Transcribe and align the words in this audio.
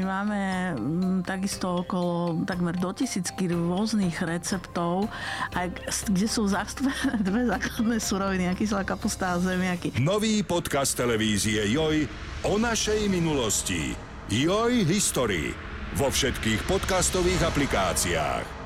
My 0.00 0.24
máme 0.24 0.40
mm, 0.80 1.28
takisto 1.28 1.84
okolo 1.84 2.40
takmer 2.48 2.72
do 2.72 2.88
tisícky 2.88 3.52
rôznych 3.52 4.16
receptov, 4.24 5.12
aj, 5.52 5.76
kde 6.08 6.24
sú 6.24 6.48
zastúpené 6.48 7.20
dve 7.28 7.44
základné 7.44 8.00
suroviny, 8.00 8.48
kyslá 8.56 8.88
kapusta 8.88 9.36
a 9.36 9.44
zemiaky. 9.44 10.00
Nový 10.00 10.40
podcast 10.40 10.96
televízie 10.96 11.68
Joj 11.68 12.08
o 12.48 12.56
našej 12.56 13.12
minulosti. 13.12 13.92
Joj 14.32 14.88
History. 14.88 15.52
Vo 16.00 16.08
všetkých 16.08 16.64
podcastových 16.64 17.44
aplikáciách. 17.52 18.59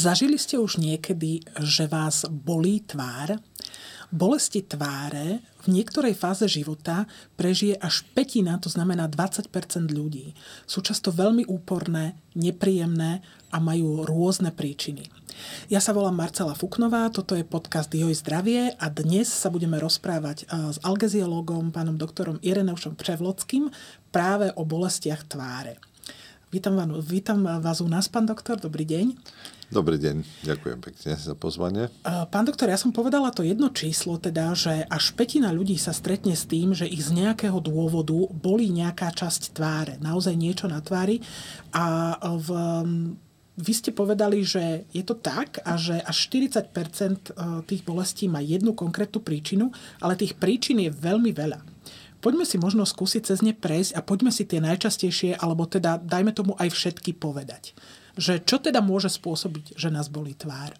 Zažili 0.00 0.40
ste 0.40 0.56
už 0.56 0.80
niekedy, 0.80 1.44
že 1.60 1.84
vás 1.84 2.24
bolí 2.24 2.80
tvár? 2.80 3.36
Bolesti 4.08 4.64
tváre 4.64 5.44
v 5.60 5.76
niektorej 5.76 6.16
fáze 6.16 6.48
života 6.48 7.04
prežije 7.36 7.76
až 7.76 8.08
petina, 8.16 8.56
to 8.56 8.72
znamená 8.72 9.12
20 9.12 9.52
ľudí. 9.92 10.32
Sú 10.64 10.80
často 10.80 11.12
veľmi 11.12 11.44
úporné, 11.44 12.16
nepríjemné 12.32 13.20
a 13.52 13.60
majú 13.60 14.08
rôzne 14.08 14.56
príčiny. 14.56 15.04
Ja 15.68 15.84
sa 15.84 15.92
volám 15.92 16.16
Marcela 16.16 16.56
Fuknová, 16.56 17.12
toto 17.12 17.36
je 17.36 17.44
podcast 17.44 17.92
Joj 17.92 18.16
zdravie 18.16 18.72
a 18.80 18.88
dnes 18.88 19.28
sa 19.28 19.52
budeme 19.52 19.76
rozprávať 19.76 20.48
s 20.48 20.80
algeziologom, 20.80 21.76
pánom 21.76 22.00
doktorom 22.00 22.40
Ireneušom 22.40 22.96
Převlodským 22.96 23.68
práve 24.08 24.48
o 24.56 24.64
bolestiach 24.64 25.28
tváre. 25.28 25.76
Vítam 26.48 26.80
vás, 26.80 26.88
vítam 27.04 27.44
vás 27.44 27.84
u 27.84 27.88
nás, 27.92 28.08
pán 28.08 28.24
doktor, 28.24 28.56
dobrý 28.56 28.88
deň. 28.88 29.06
Dobrý 29.70 30.02
deň, 30.02 30.26
ďakujem 30.42 30.82
pekne 30.82 31.14
za 31.14 31.38
pozvanie. 31.38 31.94
Pán 32.02 32.42
doktor, 32.42 32.66
ja 32.66 32.74
som 32.74 32.90
povedala 32.90 33.30
to 33.30 33.46
jedno 33.46 33.70
číslo, 33.70 34.18
teda, 34.18 34.50
že 34.50 34.82
až 34.90 35.14
petina 35.14 35.54
ľudí 35.54 35.78
sa 35.78 35.94
stretne 35.94 36.34
s 36.34 36.42
tým, 36.42 36.74
že 36.74 36.90
ich 36.90 37.06
z 37.06 37.14
nejakého 37.14 37.54
dôvodu 37.62 38.18
bolí 38.34 38.74
nejaká 38.74 39.14
časť 39.14 39.54
tváre, 39.54 39.94
naozaj 40.02 40.34
niečo 40.34 40.66
na 40.66 40.82
tvári 40.82 41.22
a 41.70 42.18
v 42.18 42.48
vy 43.60 43.72
ste 43.76 43.94
povedali, 43.94 44.40
že 44.40 44.88
je 44.90 45.04
to 45.04 45.14
tak 45.14 45.60
a 45.62 45.76
že 45.76 46.00
až 46.00 46.16
40% 46.32 46.64
e, 46.64 47.30
tých 47.68 47.84
bolestí 47.84 48.24
má 48.24 48.40
jednu 48.40 48.72
konkrétnu 48.72 49.20
príčinu, 49.20 49.68
ale 50.00 50.16
tých 50.16 50.32
príčin 50.40 50.80
je 50.80 50.88
veľmi 50.88 51.28
veľa. 51.36 51.60
Poďme 52.24 52.48
si 52.48 52.56
možno 52.56 52.88
skúsiť 52.88 53.20
cez 53.28 53.44
ne 53.44 53.52
prejsť 53.52 53.92
a 53.92 54.00
poďme 54.00 54.32
si 54.32 54.48
tie 54.48 54.64
najčastejšie, 54.64 55.36
alebo 55.36 55.68
teda 55.68 56.00
dajme 56.00 56.32
tomu 56.32 56.56
aj 56.56 56.72
všetky 56.72 57.20
povedať 57.20 57.76
že 58.20 58.44
čo 58.44 58.60
teda 58.60 58.84
môže 58.84 59.08
spôsobiť, 59.08 59.80
že 59.80 59.88
nás 59.88 60.12
bolí 60.12 60.36
tvár? 60.36 60.76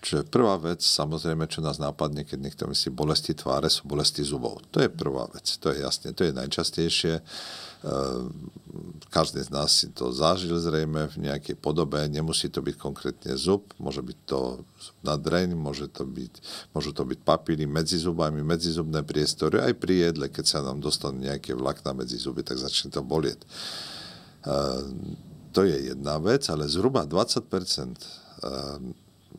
Čiže 0.00 0.32
prvá 0.32 0.56
vec, 0.56 0.80
samozrejme, 0.80 1.44
čo 1.44 1.60
nás 1.60 1.76
nápadne, 1.76 2.24
keď 2.24 2.38
niekto 2.40 2.64
myslí 2.64 2.88
bolesti 2.88 3.36
tváre, 3.36 3.68
sú 3.68 3.84
bolesti 3.84 4.24
zubov. 4.24 4.64
To 4.72 4.80
je 4.80 4.88
prvá 4.88 5.28
vec, 5.28 5.44
to 5.60 5.68
je 5.68 5.84
jasne, 5.84 6.16
to 6.16 6.24
je 6.24 6.32
najčastejšie. 6.32 7.20
Ehm, 7.84 8.48
každý 9.12 9.44
z 9.44 9.52
nás 9.52 9.68
si 9.68 9.92
to 9.92 10.08
zažil 10.08 10.56
zrejme 10.56 11.04
v 11.04 11.16
nejakej 11.28 11.52
podobe, 11.60 12.00
nemusí 12.08 12.48
to 12.48 12.64
byť 12.64 12.76
konkrétne 12.80 13.36
zub, 13.36 13.76
môže 13.76 14.00
byť 14.00 14.18
to 14.24 14.64
zubná 14.80 15.20
dreň, 15.20 15.52
môže 15.52 15.92
to 15.92 16.08
byť, 16.08 16.32
môžu 16.72 16.96
to 16.96 17.04
byť 17.04 17.20
papíry 17.20 17.68
medzi 17.68 18.00
zubami, 18.00 18.40
medzizubné 18.40 19.04
priestory, 19.04 19.60
aj 19.60 19.76
pri 19.76 20.08
jedle, 20.08 20.32
keď 20.32 20.44
sa 20.48 20.58
nám 20.64 20.80
dostanú 20.80 21.28
nejaké 21.28 21.52
vlakna 21.52 21.92
medzi 21.92 22.16
zuby, 22.16 22.40
tak 22.40 22.56
začne 22.56 22.88
to 22.88 23.04
bolieť 23.04 23.44
ehm, 24.48 25.28
to 25.52 25.62
je 25.66 25.86
jedna 25.90 26.18
vec, 26.22 26.50
ale 26.50 26.68
zhruba 26.70 27.06
20% 27.06 27.42
eh, 27.42 27.48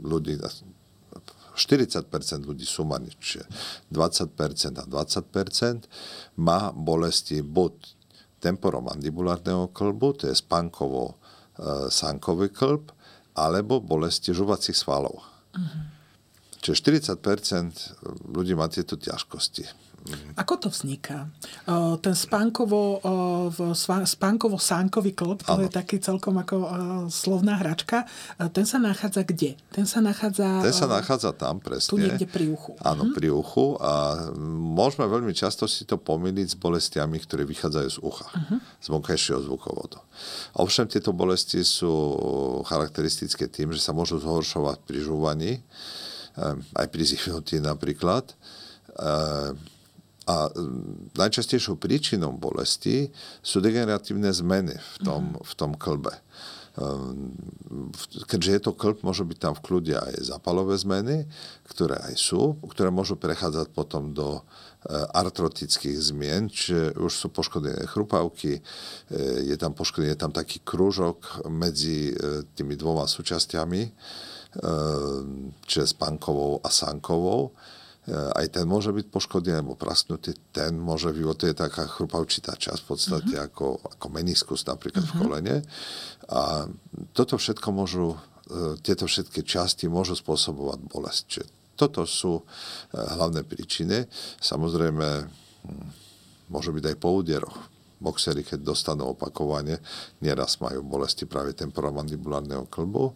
ľudí, 0.01 0.37
40% 0.39 2.47
ľudí 2.47 2.65
sumárne, 2.65 3.09
čiže 3.19 3.45
20% 3.91 4.79
a 4.79 4.85
20% 4.87 5.87
má 6.39 6.71
bolesti 6.71 7.41
buď 7.43 7.73
temporomandibulárneho 8.41 9.67
klbu, 9.69 10.13
to 10.17 10.27
je 10.27 10.35
spánkovo-sánkový 10.35 12.47
eh, 12.49 12.55
klb, 12.55 12.91
alebo 13.37 13.79
bolesti 13.79 14.33
žuvacích 14.35 14.75
svalov. 14.75 15.23
Uh-huh. 15.55 16.00
Čiže 16.61 16.93
40% 17.17 18.33
ľudí 18.37 18.53
má 18.53 18.69
tieto 18.69 18.93
ťažkosti. 18.93 19.91
Ako 20.33 20.57
to 20.57 20.67
vzniká? 20.73 21.29
Ten 22.01 22.15
spánkovo, 22.17 23.01
spánkovo-sánkový 23.53 25.13
klub, 25.13 25.45
to 25.45 25.53
ano. 25.53 25.65
je 25.65 25.69
taký 25.69 26.01
celkom 26.01 26.41
ako 26.41 26.57
slovná 27.13 27.61
hračka, 27.61 28.09
ten 28.49 28.65
sa 28.65 28.81
nachádza 28.81 29.21
kde? 29.21 29.61
Ten 29.69 29.85
sa 29.85 30.01
nachádza... 30.01 30.65
Ten 30.65 30.73
sa 30.73 30.89
nachádza 30.89 31.37
tam, 31.37 31.61
presne. 31.61 31.91
Tu 31.93 31.97
niekde 32.01 32.25
pri 32.25 32.49
uchu. 32.49 32.73
Áno, 32.81 33.09
mhm. 33.09 33.13
pri 33.13 33.29
uchu 33.29 33.77
a 33.77 33.93
môžeme 34.57 35.05
veľmi 35.05 35.37
často 35.37 35.69
si 35.69 35.85
to 35.85 36.01
pomýliť 36.01 36.47
s 36.49 36.57
bolestiami, 36.57 37.21
ktoré 37.21 37.45
vychádzajú 37.45 37.89
z 37.93 37.99
ucha, 38.01 38.25
uh-huh. 38.25 38.57
z 38.57 38.87
vonkajšieho 38.89 39.45
zvukovodu. 39.45 40.01
Ovšem 40.57 40.89
tieto 40.89 41.13
bolesti 41.13 41.61
sú 41.61 41.93
charakteristické 42.65 43.45
tým, 43.45 43.69
že 43.69 43.81
sa 43.83 43.93
môžu 43.93 44.17
zhoršovať 44.17 44.81
pri 44.81 44.97
žúvaní, 45.05 45.51
aj 46.75 46.87
pri 46.91 47.03
zichnutí 47.03 47.59
napríklad. 47.59 48.33
A 50.29 50.35
najčastejšou 51.17 51.81
príčinou 51.81 52.31
bolesti 52.37 53.09
sú 53.41 53.57
degeneratívne 53.59 54.29
zmeny 54.29 54.77
v 54.77 54.97
tom, 55.01 55.23
mm. 55.33 55.43
v 55.43 55.53
tom 55.57 55.71
klbe. 55.75 56.13
Ehm, 56.79 57.35
keďže 58.31 58.51
je 58.55 58.61
to 58.63 58.71
klb, 58.71 59.03
môžu 59.03 59.27
byť 59.27 59.37
tam 59.41 59.53
v 59.57 59.63
kľude 59.65 59.95
aj 59.97 60.13
zapalové 60.23 60.79
zmeny, 60.79 61.27
ktoré 61.67 61.99
aj 61.99 62.15
sú, 62.15 62.55
ktoré 62.63 62.93
môžu 62.93 63.19
prechádzať 63.19 63.75
potom 63.75 64.15
do 64.15 64.39
artrotických 64.89 65.93
zmien, 65.93 66.49
čiže 66.49 66.97
už 66.97 67.13
sú 67.13 67.27
poškodené 67.29 67.85
chrupavky, 67.85 68.65
je 69.45 69.55
tam 69.61 69.77
poškodený, 69.77 70.17
je 70.17 70.21
tam 70.25 70.33
taký 70.33 70.57
krúžok 70.65 71.45
medzi 71.53 72.09
tými 72.57 72.73
dvoma 72.73 73.05
súčasťami, 73.05 73.81
ehm, 74.59 75.55
čiže 75.63 75.95
spánkovou 75.95 76.59
a 76.63 76.69
sánkovou 76.69 77.55
E, 78.01 78.17
aj 78.17 78.57
ten 78.57 78.65
môže 78.65 78.89
byť 78.89 79.13
poškodený 79.13 79.61
alebo 79.61 79.77
prasknutý, 79.77 80.33
ten 80.49 80.73
môže 80.73 81.13
byť, 81.13 81.37
to 81.37 81.45
je 81.45 81.55
taká 81.55 81.85
chrupavčitá 81.85 82.57
časť 82.57 82.81
v 82.81 82.87
podstate 82.89 83.35
uh-huh. 83.37 83.47
ako, 83.53 83.67
ako 83.77 84.07
meniskus 84.09 84.65
napríklad 84.65 85.05
uh-huh. 85.05 85.13
v 85.13 85.17
mhm. 85.17 85.21
kolene. 85.21 85.55
A 86.33 86.65
toto 87.13 87.37
všetko 87.37 87.67
môžu, 87.69 88.17
e, 88.49 88.81
tieto 88.81 89.05
všetky 89.05 89.45
časti 89.45 89.85
môžu 89.85 90.17
spôsobovať 90.17 90.79
bolesť. 90.89 91.21
Čiže 91.29 91.49
toto 91.77 92.05
sú 92.05 92.45
hlavné 92.93 93.41
príčiny. 93.41 94.05
Samozrejme, 94.37 95.07
hm, 95.25 95.87
môže 96.53 96.69
byť 96.69 96.83
aj 96.93 96.97
po 97.01 97.09
úderoch. 97.09 97.57
Boxery, 98.01 98.41
keď 98.41 98.65
dostanú 98.65 99.13
opakovanie, 99.13 99.77
nieraz 100.25 100.57
majú 100.57 100.81
bolesti 100.81 101.29
práve 101.29 101.53
temporomandibulárneho 101.53 102.65
klbu. 102.65 103.13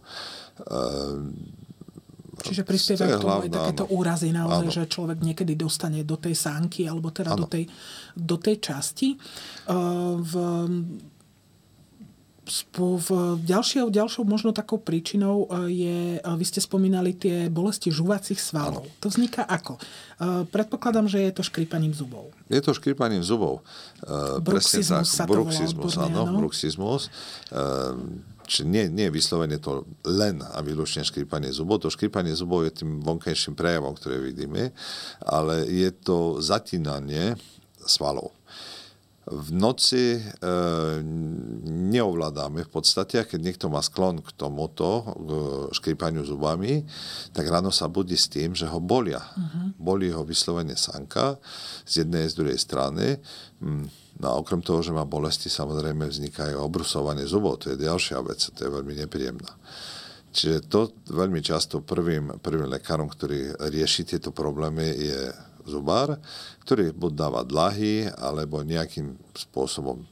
Čiže 2.36 2.68
prispieva 2.68 3.08
k 3.08 3.16
tomu 3.16 3.48
aj 3.48 3.50
takéto 3.50 3.84
úrazy 3.90 4.28
naozaj, 4.28 4.66
áno. 4.68 4.76
že 4.76 4.92
človek 4.92 5.18
niekedy 5.24 5.56
dostane 5.56 6.04
do 6.04 6.20
tej 6.20 6.36
sánky 6.36 6.84
alebo 6.84 7.08
teda 7.08 7.32
do 7.32 7.48
tej, 7.48 7.64
do 8.12 8.36
tej 8.36 8.60
časti. 8.60 9.16
V, 10.20 10.34
v 12.76 13.08
ďalšou, 13.42 13.90
ďalšou 13.90 14.22
možno 14.22 14.54
takou 14.54 14.78
príčinou 14.78 15.50
je, 15.66 16.22
vy 16.22 16.44
ste 16.46 16.62
spomínali 16.62 17.18
tie 17.18 17.50
bolesti 17.50 17.90
žuvacích 17.90 18.38
svalov. 18.38 18.86
Ano. 18.86 19.00
To 19.02 19.10
vzniká 19.10 19.42
ako? 19.42 19.82
Predpokladám, 20.54 21.10
že 21.10 21.26
je 21.26 21.32
to 21.34 21.42
škrípaním 21.42 21.90
zubov. 21.90 22.30
Je 22.46 22.62
to 22.62 22.70
škrípaním 22.70 23.26
zubov. 23.26 23.66
Bruxizmus 24.44 25.10
sa 25.10 25.26
to 25.26 25.34
Bruxizmus, 25.34 25.98
áno, 25.98 26.38
bruxizmus. 26.38 27.10
Čiže 28.46 28.64
nie, 28.64 28.84
nie 28.88 29.10
je 29.10 29.16
vyslovene 29.18 29.58
to 29.58 29.82
len 30.06 30.38
a 30.38 30.62
výlučne 30.62 31.02
škrípanie 31.02 31.50
zubov. 31.50 31.82
To 31.82 31.90
škrípanie 31.90 32.30
zubov 32.32 32.62
je 32.62 32.82
tým 32.82 33.02
vonkajším 33.02 33.58
prejavom, 33.58 33.98
ktoré 33.98 34.22
vidíme, 34.22 34.70
ale 35.26 35.66
je 35.66 35.90
to 35.90 36.38
zatínanie 36.38 37.34
svalov. 37.82 38.30
V 39.26 39.50
noci 39.50 40.16
e, 40.16 40.20
neovládame 41.66 42.62
v 42.62 42.70
podstate, 42.70 43.18
a 43.18 43.26
keď 43.26 43.40
niekto 43.42 43.66
má 43.66 43.82
sklon 43.82 44.22
k 44.22 44.30
tomuto, 44.38 45.02
k 45.02 45.30
škrípaniu 45.74 46.22
zubami, 46.22 46.86
tak 47.34 47.50
ráno 47.50 47.74
sa 47.74 47.90
budí 47.90 48.14
s 48.14 48.30
tým, 48.30 48.54
že 48.54 48.70
ho 48.70 48.78
bolia. 48.78 49.18
Uh-huh. 49.18 49.74
Bolí 49.82 50.14
ho 50.14 50.22
vyslovene 50.22 50.78
sanka 50.78 51.42
z 51.82 52.06
jednej 52.06 52.26
a 52.26 52.30
z 52.30 52.34
druhej 52.38 52.58
strany. 52.58 53.18
Mm 53.58 54.06
No 54.16 54.32
a 54.32 54.34
okrem 54.40 54.64
toho, 54.64 54.80
že 54.80 54.96
má 54.96 55.04
bolesti, 55.04 55.52
samozrejme 55.52 56.08
vznikajú 56.08 56.56
obrusovanie 56.56 57.28
zubov. 57.28 57.60
To 57.64 57.76
je 57.76 57.84
ďalšia 57.84 58.24
vec, 58.24 58.40
to 58.40 58.60
je 58.64 58.70
veľmi 58.72 58.96
nepríjemná. 59.04 59.52
Čiže 60.32 60.68
to 60.68 60.92
veľmi 61.12 61.40
často 61.40 61.84
prvým, 61.84 62.40
prvým 62.40 62.68
lekárom, 62.68 63.08
ktorý 63.08 63.56
rieši 63.72 64.16
tieto 64.16 64.32
problémy, 64.32 64.84
je 64.84 65.20
zubár, 65.66 66.16
ktorý 66.64 66.94
buď 66.94 67.12
dáva 67.12 67.42
dlahy, 67.42 68.08
alebo 68.14 68.62
nejakým 68.62 69.18
spôsobom 69.34 70.06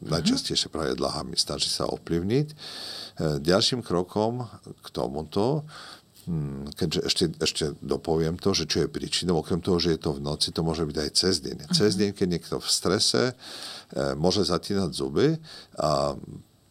najčastejšie 0.00 0.72
práve 0.72 0.96
dlahami 0.96 1.36
snaží 1.36 1.68
sa 1.68 1.84
ovplyvniť. 1.88 2.48
E, 2.50 2.54
ďalším 3.44 3.84
krokom 3.84 4.48
k 4.80 4.86
tomuto 4.88 5.68
hm, 6.24 6.72
keďže 6.72 7.00
ešte, 7.04 7.24
ešte 7.36 7.64
dopoviem 7.84 8.40
to, 8.40 8.56
že 8.56 8.64
čo 8.64 8.84
je 8.84 8.92
príčinou, 8.92 9.44
okrem 9.44 9.60
toho, 9.60 9.76
že 9.76 9.96
je 9.96 10.00
to 10.00 10.16
v 10.16 10.24
noci, 10.24 10.48
to 10.56 10.64
môže 10.64 10.88
byť 10.88 10.96
aj 10.96 11.10
cez 11.12 11.34
deň. 11.44 11.56
Cez 11.76 11.92
deň, 12.00 12.10
keď 12.16 12.26
niekto 12.32 12.56
v 12.56 12.68
strese 12.68 13.22
e, 13.28 13.34
môže 14.16 14.40
zatínať 14.48 14.90
zuby 14.96 15.36
a 15.76 16.16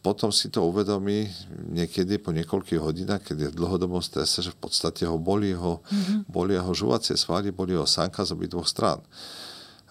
potom 0.00 0.32
si 0.32 0.48
to 0.48 0.64
uvedomí 0.64 1.28
niekedy 1.76 2.16
po 2.16 2.32
niekoľkých 2.32 2.80
hodinách, 2.80 3.20
keď 3.20 3.36
je 3.36 3.48
v 3.52 3.58
dlhodobom 3.60 4.00
strese, 4.00 4.40
že 4.40 4.48
v 4.48 4.58
podstate 4.64 5.04
ho 5.04 5.20
boli 5.20 5.52
ho, 5.52 5.84
mm-hmm. 5.84 6.18
boli 6.24 6.56
ho 6.56 6.72
žuvacie 6.72 7.20
svaly, 7.20 7.52
boli 7.52 7.76
ho 7.76 7.84
sánka 7.84 8.24
z 8.24 8.32
dvoch 8.48 8.64
strán. 8.64 9.04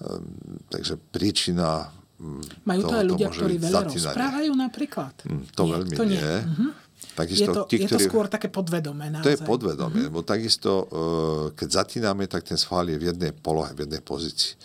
Um, 0.02 0.34
takže 0.74 0.98
príčina 0.98 1.94
mm, 2.18 2.66
Majú 2.66 2.82
to, 2.90 2.94
aj 2.98 3.06
ľudia, 3.06 3.28
ktorí 3.30 3.56
veľa 3.62 3.82
zatínanie. 3.86 4.10
rozprávajú 4.10 4.52
napríklad? 4.58 5.14
Mm, 5.30 5.44
to 5.54 5.62
nie, 5.62 5.74
veľmi 5.78 5.96
to 5.96 6.06
nie. 6.10 6.18
nie. 6.18 6.36
Mm-hmm. 6.42 6.72
Takisto, 7.16 7.52
je, 7.52 7.56
to, 7.56 7.62
tí, 7.70 7.78
ktorí, 7.80 7.86
je 7.86 7.90
to 7.94 8.00
skôr 8.10 8.26
také 8.32 8.48
podvedomé 8.50 9.14
naozaj. 9.14 9.28
To 9.28 9.32
je 9.36 9.40
podvedomé, 9.46 9.94
mm-hmm. 9.94 10.10
lebo 10.10 10.26
takisto, 10.26 10.72
uh, 10.90 11.46
keď 11.54 11.86
zatíname, 11.86 12.26
tak 12.26 12.50
ten 12.50 12.58
sval 12.58 12.90
je 12.90 12.98
v 12.98 13.14
jednej 13.14 13.30
polohe, 13.30 13.78
v 13.78 13.86
jednej 13.86 14.02
pozícii 14.02 14.58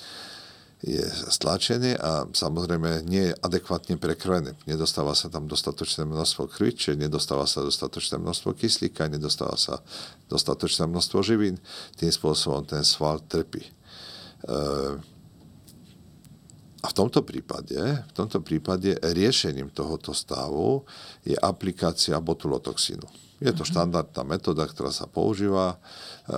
je 0.85 1.01
stlačený 1.33 1.97
a 1.97 2.29
samozrejme 2.29 3.09
nie 3.09 3.33
je 3.33 3.39
adekvátne 3.41 3.97
prekrojený. 3.97 4.53
Nedostáva 4.69 5.17
sa 5.17 5.33
tam 5.33 5.49
dostatočné 5.49 6.05
množstvo 6.05 6.45
krvi, 6.53 6.77
čiže 6.77 7.01
nedostáva 7.01 7.49
sa 7.49 7.65
dostatočné 7.65 8.21
množstvo 8.21 8.53
kyslíka, 8.53 9.09
nedostáva 9.09 9.57
sa 9.57 9.81
dostatočné 10.29 10.85
množstvo 10.85 11.25
živín. 11.25 11.57
Tým 11.97 12.13
spôsobom 12.13 12.69
ten 12.69 12.85
sval 12.85 13.25
trpí. 13.25 13.65
E, 13.65 13.73
a 16.85 16.87
v 16.93 16.95
tomto 16.95 17.25
prípade, 17.25 17.81
v 17.81 18.13
tomto 18.13 18.45
prípade 18.45 18.93
riešením 19.01 19.73
tohoto 19.73 20.13
stavu 20.13 20.85
je 21.25 21.33
aplikácia 21.41 22.21
botulotoxínu. 22.21 23.09
Je 23.41 23.57
to 23.57 23.65
mhm. 23.65 23.71
štandardná 23.73 24.23
metóda, 24.29 24.69
ktorá 24.69 24.93
sa 24.93 25.09
používa 25.09 25.81
e, 26.29 26.37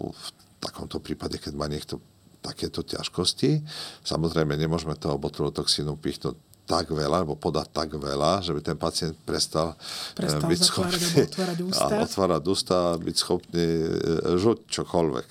v 0.00 0.28
takomto 0.56 1.04
prípade, 1.04 1.36
keď 1.36 1.52
má 1.52 1.68
niekto 1.68 2.00
takéto 2.42 2.82
ťažkosti. 2.82 3.62
Samozrejme, 4.02 4.58
nemôžeme 4.58 4.98
toho 4.98 5.16
botulotoxínu 5.16 5.94
pichnúť 5.96 6.34
tak 6.66 6.94
veľa, 6.94 7.22
alebo 7.22 7.34
podať 7.34 7.68
tak 7.74 7.90
veľa, 7.94 8.42
že 8.42 8.54
by 8.54 8.60
ten 8.62 8.78
pacient 8.78 9.14
prestal, 9.26 9.74
eh, 9.74 10.16
prestal 10.16 10.46
byť 10.46 10.60
schopný 10.62 11.06
otvárať 11.26 11.58
ústa. 11.62 11.94
A 11.98 12.02
otvárať 12.06 12.42
ústa 12.46 12.76
a 12.94 12.98
byť 12.98 13.16
schopný 13.18 13.66
eh, 13.66 14.38
žuť 14.38 14.58
čokoľvek. 14.70 15.28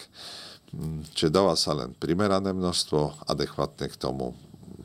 Mm, 0.72 1.00
čiže 1.12 1.32
dáva 1.32 1.56
sa 1.60 1.76
len 1.76 1.92
primerané 1.96 2.56
množstvo, 2.56 3.28
adekvátne 3.28 3.92
k 3.92 3.96
tomu 4.00 4.32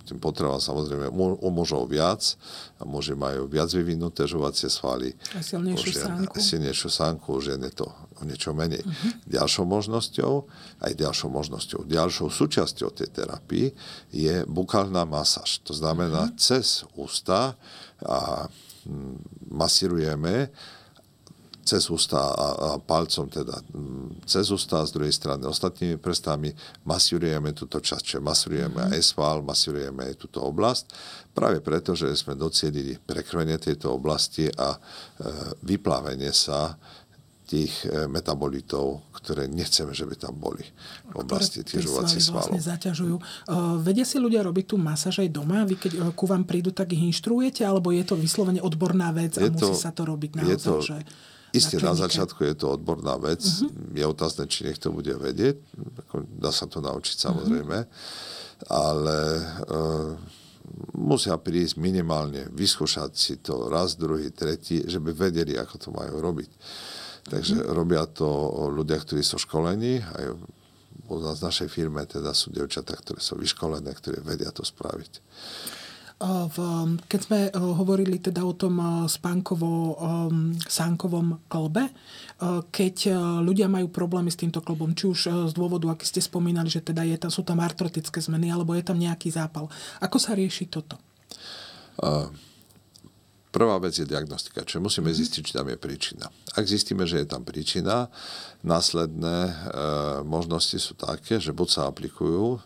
tým 0.07 0.23
potrebám 0.23 0.63
samozrejme 0.63 1.11
u 1.13 1.49
mužov 1.51 1.91
viac. 1.91 2.39
A 2.79 2.87
muži 2.87 3.19
majú 3.19 3.51
viac 3.51 3.67
vyvinuté 3.75 4.31
žovacie 4.31 4.71
svaly. 4.71 5.19
A 5.35 5.43
silnejšiu 5.43 5.91
žien, 5.91 6.07
sánku. 6.07 6.35
Silnejšiu 6.39 6.89
sánku, 6.89 7.31
žien 7.43 7.61
je 7.67 7.73
to 7.75 7.91
o 7.91 8.23
niečo 8.23 8.55
menej. 8.55 8.87
Uh-huh. 8.87 9.11
Ďalšou 9.27 9.67
možnosťou, 9.67 10.33
aj 10.87 10.93
ďalšou 10.95 11.29
možnosťou, 11.29 11.81
ďalšou 11.91 12.31
súčasťou 12.31 12.95
tej 12.95 13.09
terapii 13.11 13.69
je 14.15 14.47
bukálna 14.47 15.03
masáž. 15.03 15.61
To 15.67 15.75
znamená, 15.75 16.31
uh-huh. 16.31 16.39
cez 16.39 16.87
ústa 16.95 17.59
a 18.07 18.47
mm, 18.87 19.51
masírujeme 19.51 20.55
cez 21.67 21.91
ústa 21.91 22.31
a, 22.31 22.47
a 22.55 22.71
palcom 22.79 23.27
teda 23.27 23.59
mm, 23.75 24.23
cez 24.23 24.47
ústa 24.55 24.81
a 24.81 24.87
z 24.87 24.95
druhej 24.95 25.11
strany 25.11 25.43
ostatnými 25.51 25.99
prstami 25.99 26.55
masírujeme 26.87 27.51
túto 27.51 27.83
časť, 27.83 28.03
čiže 28.07 28.21
masírujeme 28.23 28.87
mm-hmm. 28.87 28.95
aj 28.95 29.03
sval, 29.03 29.43
masírujeme 29.43 30.07
aj 30.07 30.15
túto 30.15 30.47
oblasť, 30.47 30.95
práve 31.35 31.59
preto, 31.59 31.99
že 31.99 32.15
sme 32.15 32.39
docielili 32.39 33.03
prekrojenie 33.03 33.59
tejto 33.59 33.91
oblasti 33.99 34.47
a 34.47 34.73
e, 34.73 34.79
vyplávenie 35.67 36.31
sa 36.31 36.79
tých 37.47 37.87
e, 37.87 38.11
metabolitov, 38.11 39.07
ktoré 39.15 39.47
nechceme, 39.47 39.95
že 39.95 40.03
by 40.07 40.15
tam 40.19 40.35
boli 40.39 40.63
v 41.11 41.15
oblasti 41.19 41.63
tých 41.63 41.87
žovacích 41.87 42.23
svalov. 42.23 42.55
Vlastne 42.55 42.63
zaťažujú. 42.63 43.17
Uh, 43.51 43.79
vedia 43.83 44.07
si 44.07 44.23
ľudia 44.23 44.43
robiť 44.43 44.71
tú 44.71 44.77
masáž 44.79 45.27
aj 45.27 45.31
doma? 45.35 45.67
Vy 45.67 45.75
keď 45.79 45.93
uh, 45.99 46.03
ku 46.15 46.31
vám 46.31 46.47
prídu, 46.47 46.71
tak 46.71 46.95
ich 46.95 47.03
inštruujete? 47.03 47.67
Alebo 47.67 47.91
je 47.91 48.07
to 48.07 48.15
vyslovene 48.15 48.63
odborná 48.63 49.11
vec 49.11 49.39
a 49.39 49.47
je 49.47 49.51
musí 49.51 49.75
to, 49.75 49.79
sa 49.79 49.91
to 49.91 50.07
robiť 50.07 50.31
naozaj? 50.39 50.55
Je 50.55 50.59
to, 50.59 50.75
že 50.79 50.99
Isté, 51.57 51.81
na, 51.81 51.97
začiatku 51.97 52.45
je 52.45 52.55
to 52.55 52.77
odborná 52.77 53.17
vec. 53.17 53.41
Uh-huh. 53.41 53.97
Je 53.97 54.05
otázne, 54.05 54.45
či 54.47 54.69
niekto 54.69 54.93
bude 54.93 55.17
vedieť. 55.17 55.57
Dá 56.37 56.53
sa 56.53 56.69
to 56.69 56.85
naučiť 56.85 57.17
samozrejme. 57.17 57.79
Uh-huh. 57.83 58.69
Ale 58.69 59.19
uh, 59.41 60.13
musia 60.95 61.41
prísť 61.41 61.81
minimálne, 61.81 62.53
vyskúšať 62.53 63.11
si 63.17 63.35
to 63.41 63.73
raz, 63.73 63.97
druhý, 63.97 64.29
tretí, 64.33 64.85
že 64.85 65.01
by 65.01 65.17
vedeli, 65.17 65.57
ako 65.57 65.75
to 65.81 65.89
majú 65.91 66.21
robiť. 66.21 66.51
Takže 67.27 67.65
uh-huh. 67.65 67.73
robia 67.73 68.05
to 68.05 68.29
ľudia, 68.71 69.01
ktorí 69.01 69.25
sú 69.25 69.41
školení. 69.41 70.05
Aj 70.05 70.25
u 71.07 71.17
nás 71.23 71.39
v 71.39 71.47
našej 71.47 71.69
firme 71.71 72.03
teda 72.07 72.35
sú 72.35 72.51
devčatá, 72.51 72.99
ktoré 72.99 73.23
sú 73.23 73.39
vyškolené, 73.39 73.91
ktoré 73.95 74.19
vedia 74.21 74.51
to 74.51 74.67
spraviť. 74.67 75.23
V, 76.17 76.57
keď 77.13 77.21
sme 77.21 77.41
hovorili 77.53 78.17
teda 78.17 78.41
o 78.41 78.57
tom 78.57 78.81
spánkovo 79.05 80.01
sánkovom 80.65 81.45
klbe, 81.45 81.93
keď 82.73 83.13
ľudia 83.45 83.69
majú 83.69 83.93
problémy 83.93 84.33
s 84.33 84.41
týmto 84.41 84.65
klbom, 84.65 84.97
či 84.97 85.13
už 85.13 85.21
z 85.49 85.53
dôvodu, 85.53 85.93
aký 85.93 86.09
ste 86.09 86.25
spomínali, 86.25 86.73
že 86.73 86.81
teda 86.81 87.05
je 87.05 87.21
tam, 87.21 87.29
sú 87.29 87.45
tam 87.45 87.61
artrotické 87.61 88.17
zmeny, 88.25 88.49
alebo 88.49 88.73
je 88.73 88.85
tam 88.89 88.97
nejaký 88.97 89.29
zápal. 89.29 89.69
Ako 90.01 90.17
sa 90.17 90.33
rieši 90.33 90.73
toto? 90.73 90.97
Uh, 92.01 92.33
prvá 93.57 93.81
vec 93.81 93.97
je 93.97 94.05
diagnostika, 94.05 94.65
čiže 94.65 94.85
musíme 94.85 95.09
mm-hmm. 95.09 95.21
zistiť, 95.21 95.41
či 95.49 95.53
tam 95.57 95.69
je 95.73 95.81
príčina. 95.81 96.29
Ak 96.53 96.69
zistíme, 96.69 97.09
že 97.09 97.25
je 97.25 97.29
tam 97.29 97.41
príčina, 97.41 98.13
následné 98.61 99.49
e, 99.49 99.55
možnosti 100.29 100.77
sú 100.77 100.93
také, 100.93 101.41
že 101.41 101.57
buď 101.57 101.69
sa 101.73 101.83
aplikujú 101.89 102.61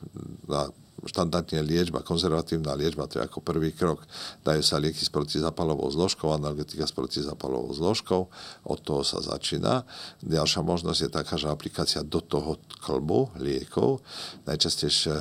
na 0.51 0.75
štandardne 1.07 1.65
liečba, 1.65 2.05
konzervatívna 2.05 2.77
liečba, 2.77 3.09
to 3.09 3.21
je 3.21 3.27
ako 3.27 3.41
prvý 3.41 3.73
krok. 3.73 4.05
Dajú 4.45 4.61
sa 4.61 4.77
lieky 4.77 5.01
s 5.01 5.09
protizapalovou 5.09 5.89
zložkou, 5.89 6.33
analgetika 6.33 6.85
s 6.85 6.93
protizapalovou 6.93 7.73
zložkou, 7.73 8.29
od 8.65 8.79
toho 8.85 9.03
sa 9.05 9.25
začína. 9.25 9.89
Ďalšia 10.21 10.61
možnosť 10.61 11.01
je 11.07 11.11
taká, 11.11 11.35
že 11.41 11.49
aplikácia 11.49 12.05
do 12.05 12.21
toho 12.21 12.61
klbu 12.85 13.33
liekov, 13.41 14.05
najčastejšie 14.45 15.17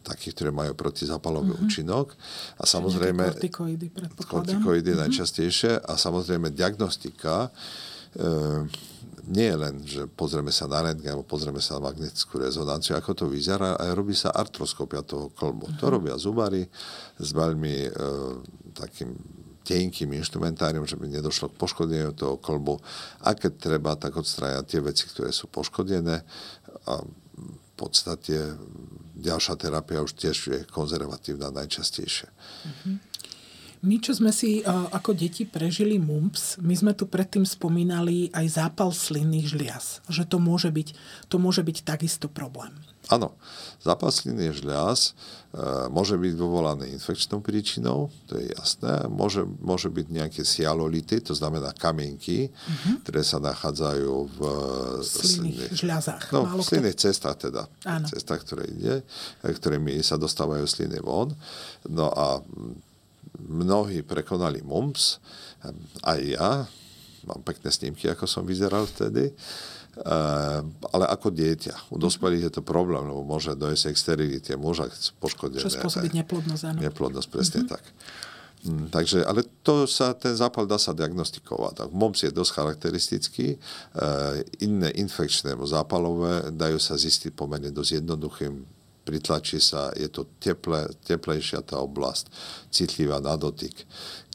takých, 0.00 0.32
ktoré 0.38 0.50
majú 0.54 0.72
protizapalový 0.78 1.52
mm-hmm. 1.52 1.66
účinok. 1.66 2.14
A 2.56 2.64
samozrejme... 2.64 3.36
Kortikoidy, 3.36 3.86
Kortikoidy 4.16 4.90
mm-hmm. 4.94 5.02
najčastejšie. 5.06 5.72
A 5.82 5.92
samozrejme 5.98 6.54
diagnostika 6.54 7.50
nie 9.30 9.46
je 9.46 9.56
len, 9.56 9.74
že 9.86 10.02
pozrieme 10.10 10.50
sa 10.50 10.66
na 10.66 10.82
rentgen 10.82 11.14
alebo 11.14 11.28
pozrieme 11.28 11.62
sa 11.62 11.78
na 11.78 11.92
magnetickú 11.92 12.42
rezonanciu, 12.42 12.98
ako 12.98 13.14
to 13.14 13.24
vyzerá, 13.30 13.78
aj 13.78 13.90
robí 13.94 14.16
sa 14.16 14.34
artroskopia 14.34 15.06
toho 15.06 15.30
kolbu. 15.30 15.70
Uh-huh. 15.70 15.78
To 15.78 15.86
mhm. 15.86 15.92
robia 15.92 16.14
zubári 16.18 16.66
s 17.20 17.30
veľmi 17.30 17.74
e, 17.86 17.90
takým 18.74 19.14
tenkým 19.60 20.18
instrumentárium, 20.18 20.82
že 20.82 20.98
by 20.98 21.06
nedošlo 21.06 21.54
k 21.54 21.60
poškodeniu 21.60 22.10
toho 22.16 22.40
kolbu. 22.42 22.80
A 23.22 23.38
keď 23.38 23.52
treba, 23.70 23.94
tak 23.94 24.18
odstráňať 24.18 24.64
tie 24.66 24.80
veci, 24.82 25.06
ktoré 25.06 25.30
sú 25.30 25.46
poškodené. 25.46 26.26
A 26.90 26.92
v 27.04 27.72
podstate 27.78 28.58
ďalšia 29.14 29.54
terapia 29.54 30.02
už 30.02 30.16
tiež 30.18 30.36
je 30.50 30.58
konzervatívna 30.74 31.54
najčastejšie. 31.54 32.26
Uh-huh. 32.26 33.09
My, 33.80 33.96
čo 33.96 34.12
sme 34.12 34.28
si 34.28 34.60
uh, 34.60 34.92
ako 34.92 35.16
deti 35.16 35.48
prežili 35.48 35.96
mumps, 35.96 36.60
my 36.60 36.76
sme 36.76 36.92
tu 36.92 37.08
predtým 37.08 37.48
spomínali 37.48 38.28
aj 38.36 38.60
zápal 38.60 38.92
slinných 38.92 39.56
žliaz. 39.56 40.04
Že 40.12 40.28
to 40.28 40.36
môže 40.36 40.68
byť, 40.68 40.88
to 41.32 41.36
môže 41.40 41.64
byť 41.64 41.76
takisto 41.88 42.28
problém. 42.28 42.76
Áno, 43.10 43.34
zápal 43.82 44.14
slinných 44.14 44.62
žliaz 44.62 45.16
e, 45.50 45.90
môže 45.90 46.14
byť 46.14 46.30
vyvolaný 46.30 46.94
infekčnou 46.94 47.42
príčinou, 47.42 48.06
to 48.30 48.38
je 48.38 48.54
jasné. 48.54 49.10
Môže, 49.10 49.42
môže 49.58 49.90
byť 49.90 50.06
nejaké 50.14 50.42
sialolity, 50.46 51.18
to 51.18 51.34
znamená 51.34 51.74
kamienky, 51.74 52.52
uh-huh. 52.52 53.02
ktoré 53.02 53.26
sa 53.26 53.42
nachádzajú 53.42 54.14
v 54.30 54.40
slinných 55.02 55.74
žľazách. 55.74 56.22
No, 56.30 56.46
v 56.54 56.62
slinných 56.62 57.00
cestách 57.02 57.50
teda. 57.50 57.66
Áno. 57.82 58.06
Cestách, 58.06 58.46
ktoré 58.46 58.70
ide, 58.70 59.02
ktorými 59.42 59.98
sa 60.06 60.14
dostávajú 60.14 60.62
sliny 60.70 61.02
von. 61.02 61.34
No 61.90 62.14
a 62.14 62.38
mnohí 63.48 64.04
prekonali 64.04 64.60
mumps, 64.60 65.22
aj 66.04 66.20
ja, 66.20 66.64
mám 67.24 67.40
pekné 67.44 67.68
snímky, 67.68 68.08
ako 68.08 68.24
som 68.24 68.44
vyzeral 68.44 68.88
vtedy, 68.88 69.32
ale 70.94 71.04
ako 71.10 71.34
dieťa. 71.34 71.92
U 71.92 71.98
dospelých 71.98 72.48
je 72.48 72.52
to 72.60 72.62
problém, 72.62 73.04
lebo 73.04 73.26
môže 73.26 73.52
dojsť 73.58 73.92
k 73.92 73.98
sterilite 73.98 74.52
muža, 74.56 74.88
poškodené. 75.18 75.60
Čo 75.60 75.72
spôsobiť 75.72 76.12
neplodnosť, 76.24 76.62
áno. 76.70 76.78
Neplodnosť, 76.80 77.28
presne 77.28 77.60
mm-hmm. 77.66 77.74
tak. 77.74 77.84
Mm, 78.60 78.92
takže, 78.92 79.24
ale 79.24 79.40
to 79.64 79.88
sa, 79.88 80.12
ten 80.12 80.36
zápal 80.36 80.68
dá 80.68 80.76
sa 80.76 80.92
diagnostikovať. 80.92 81.88
MOMS 81.96 82.28
je 82.28 82.30
dosť 82.30 82.52
charakteristický, 82.52 83.46
e, 83.56 83.58
iné 84.60 84.92
infekčné 85.00 85.56
zápalové 85.64 86.52
dajú 86.52 86.76
sa 86.76 86.94
zistiť 87.00 87.32
pomerne 87.32 87.72
dosť 87.72 88.04
jednoduchým 88.04 88.79
pritlačí 89.10 89.58
sa, 89.58 89.90
je 89.98 90.06
to 90.06 90.30
teple, 90.38 90.86
teplejšia 91.02 91.66
tá 91.66 91.82
oblasť, 91.82 92.30
citlivá 92.70 93.18
na 93.18 93.34
dotyk. 93.34 93.74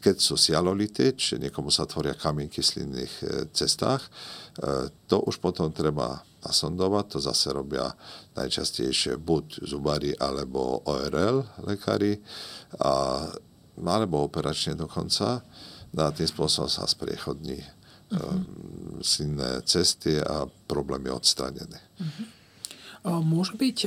Keď 0.03 0.15
sú 0.19 0.35
sialolity, 0.35 1.15
či 1.15 1.39
niekomu 1.39 1.71
sa 1.71 1.87
tvoria 1.87 2.11
kamienky 2.11 2.59
v 2.59 2.67
slinných 2.67 3.13
e, 3.23 3.25
cestách, 3.55 4.03
e, 4.03 4.91
to 5.07 5.23
už 5.23 5.39
potom 5.39 5.71
treba 5.71 6.19
nasondovať, 6.43 7.05
to 7.07 7.19
zase 7.23 7.55
robia 7.55 7.87
najčastejšie 8.35 9.15
buď 9.15 9.63
zubári 9.63 10.11
alebo 10.19 10.83
ORL 10.83 11.41
lekári 11.63 12.19
a 12.83 13.23
alebo 13.75 14.23
operačne 14.23 14.75
dokonca. 14.75 15.43
A 15.95 16.11
tým 16.11 16.27
spôsobom 16.27 16.67
sa 16.67 16.87
spriechodní 16.87 17.59
uh-huh. 17.59 18.39
slinné 18.99 19.63
cesty 19.63 20.19
a 20.19 20.43
problémy 20.67 21.07
odstranené. 21.11 21.79
Uh-huh. 21.99 22.34
Môže 23.05 23.53
byť 23.53 23.85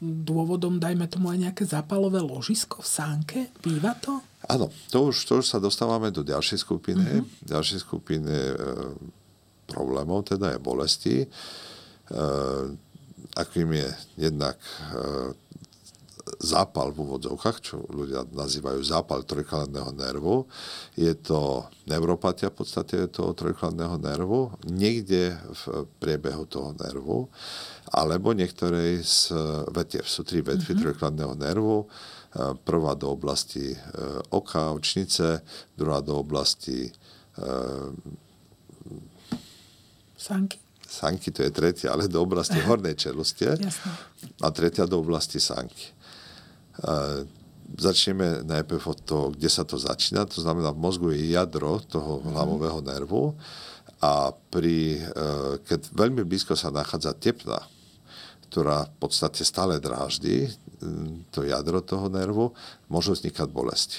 dôvodom, 0.00 0.76
dajme 0.76 1.08
tomu, 1.08 1.32
aj 1.32 1.40
nejaké 1.40 1.64
zápalové 1.64 2.20
ložisko 2.20 2.84
v 2.84 2.88
sánke? 2.88 3.38
Býva 3.64 3.96
to? 3.96 4.20
Áno, 4.46 4.70
to 4.92 5.10
už, 5.10 5.16
to 5.26 5.42
už 5.42 5.46
sa 5.48 5.58
dostávame 5.58 6.14
do 6.14 6.22
ďalšej 6.22 6.58
skupiny. 6.62 7.24
Uh-huh. 7.24 7.26
Ďalšej 7.42 7.82
skupiny 7.82 8.30
e, 8.30 8.54
problémov, 9.66 10.28
teda 10.30 10.54
je 10.54 10.58
bolesti. 10.62 11.16
E, 11.24 11.28
akým 13.34 13.74
je 13.74 13.90
jednak 14.20 14.54
e, 14.62 15.34
zápal 16.38 16.92
v 16.92 17.02
úvodzovkách, 17.06 17.58
čo 17.60 17.82
ľudia 17.88 18.28
nazývajú 18.32 18.80
zápal 18.84 19.24
trojkladného 19.24 19.92
nervu. 19.96 20.48
Je 20.96 21.12
to 21.16 21.66
neuropatia 21.88 22.52
v 22.52 22.58
podstate 22.62 22.96
toho 23.08 23.32
trojkladného 23.32 23.96
nervu, 24.00 24.52
niekde 24.68 25.36
v 25.36 25.62
priebehu 26.02 26.44
toho 26.48 26.76
nervu, 26.76 27.32
alebo 27.90 28.36
niektorej 28.36 29.04
z 29.04 29.32
vetiev. 29.72 30.04
Sú 30.04 30.22
tri 30.26 30.44
vetvy 30.44 30.76
mm-hmm. 30.76 30.82
trojkladného 30.82 31.34
nervu. 31.38 31.88
Prvá 32.68 32.92
do 32.92 33.16
oblasti 33.16 33.72
e, 33.72 33.78
oka, 34.28 34.76
očnice, 34.76 35.40
druhá 35.72 36.04
do 36.04 36.20
oblasti 36.20 36.84
e, 36.84 36.92
Sanky 40.20 40.60
sanky, 40.96 41.30
to 41.30 41.42
je 41.42 41.50
tretia, 41.50 41.92
ale 41.92 42.08
do 42.08 42.22
oblasti 42.22 42.56
hornej 42.68 42.96
čelustie 42.96 43.52
a 44.40 44.48
tretia 44.54 44.86
do 44.86 45.02
oblasti 45.02 45.42
sanky. 45.42 45.95
Začneme 47.76 48.46
najprv 48.46 48.82
od 48.86 49.00
toho, 49.02 49.24
kde 49.34 49.50
sa 49.50 49.66
to 49.66 49.74
začína. 49.74 50.28
To 50.30 50.38
znamená, 50.38 50.70
v 50.70 50.82
mozgu 50.82 51.10
je 51.10 51.34
jadro 51.34 51.82
toho 51.82 52.22
mhm. 52.22 52.24
hlavového 52.32 52.80
nervu 52.84 53.34
a 53.96 54.28
pri, 54.52 55.00
e, 55.00 55.08
keď 55.64 55.88
veľmi 55.96 56.20
blízko 56.28 56.52
sa 56.52 56.68
nachádza 56.68 57.16
tepna, 57.16 57.64
ktorá 58.52 58.86
v 58.86 58.94
podstate 59.00 59.40
stále 59.42 59.80
dráždi 59.80 60.52
to 61.32 61.42
jadro 61.42 61.80
toho 61.80 62.12
nervu, 62.12 62.52
môžu 62.86 63.16
vznikať 63.16 63.48
bolesti. 63.48 63.98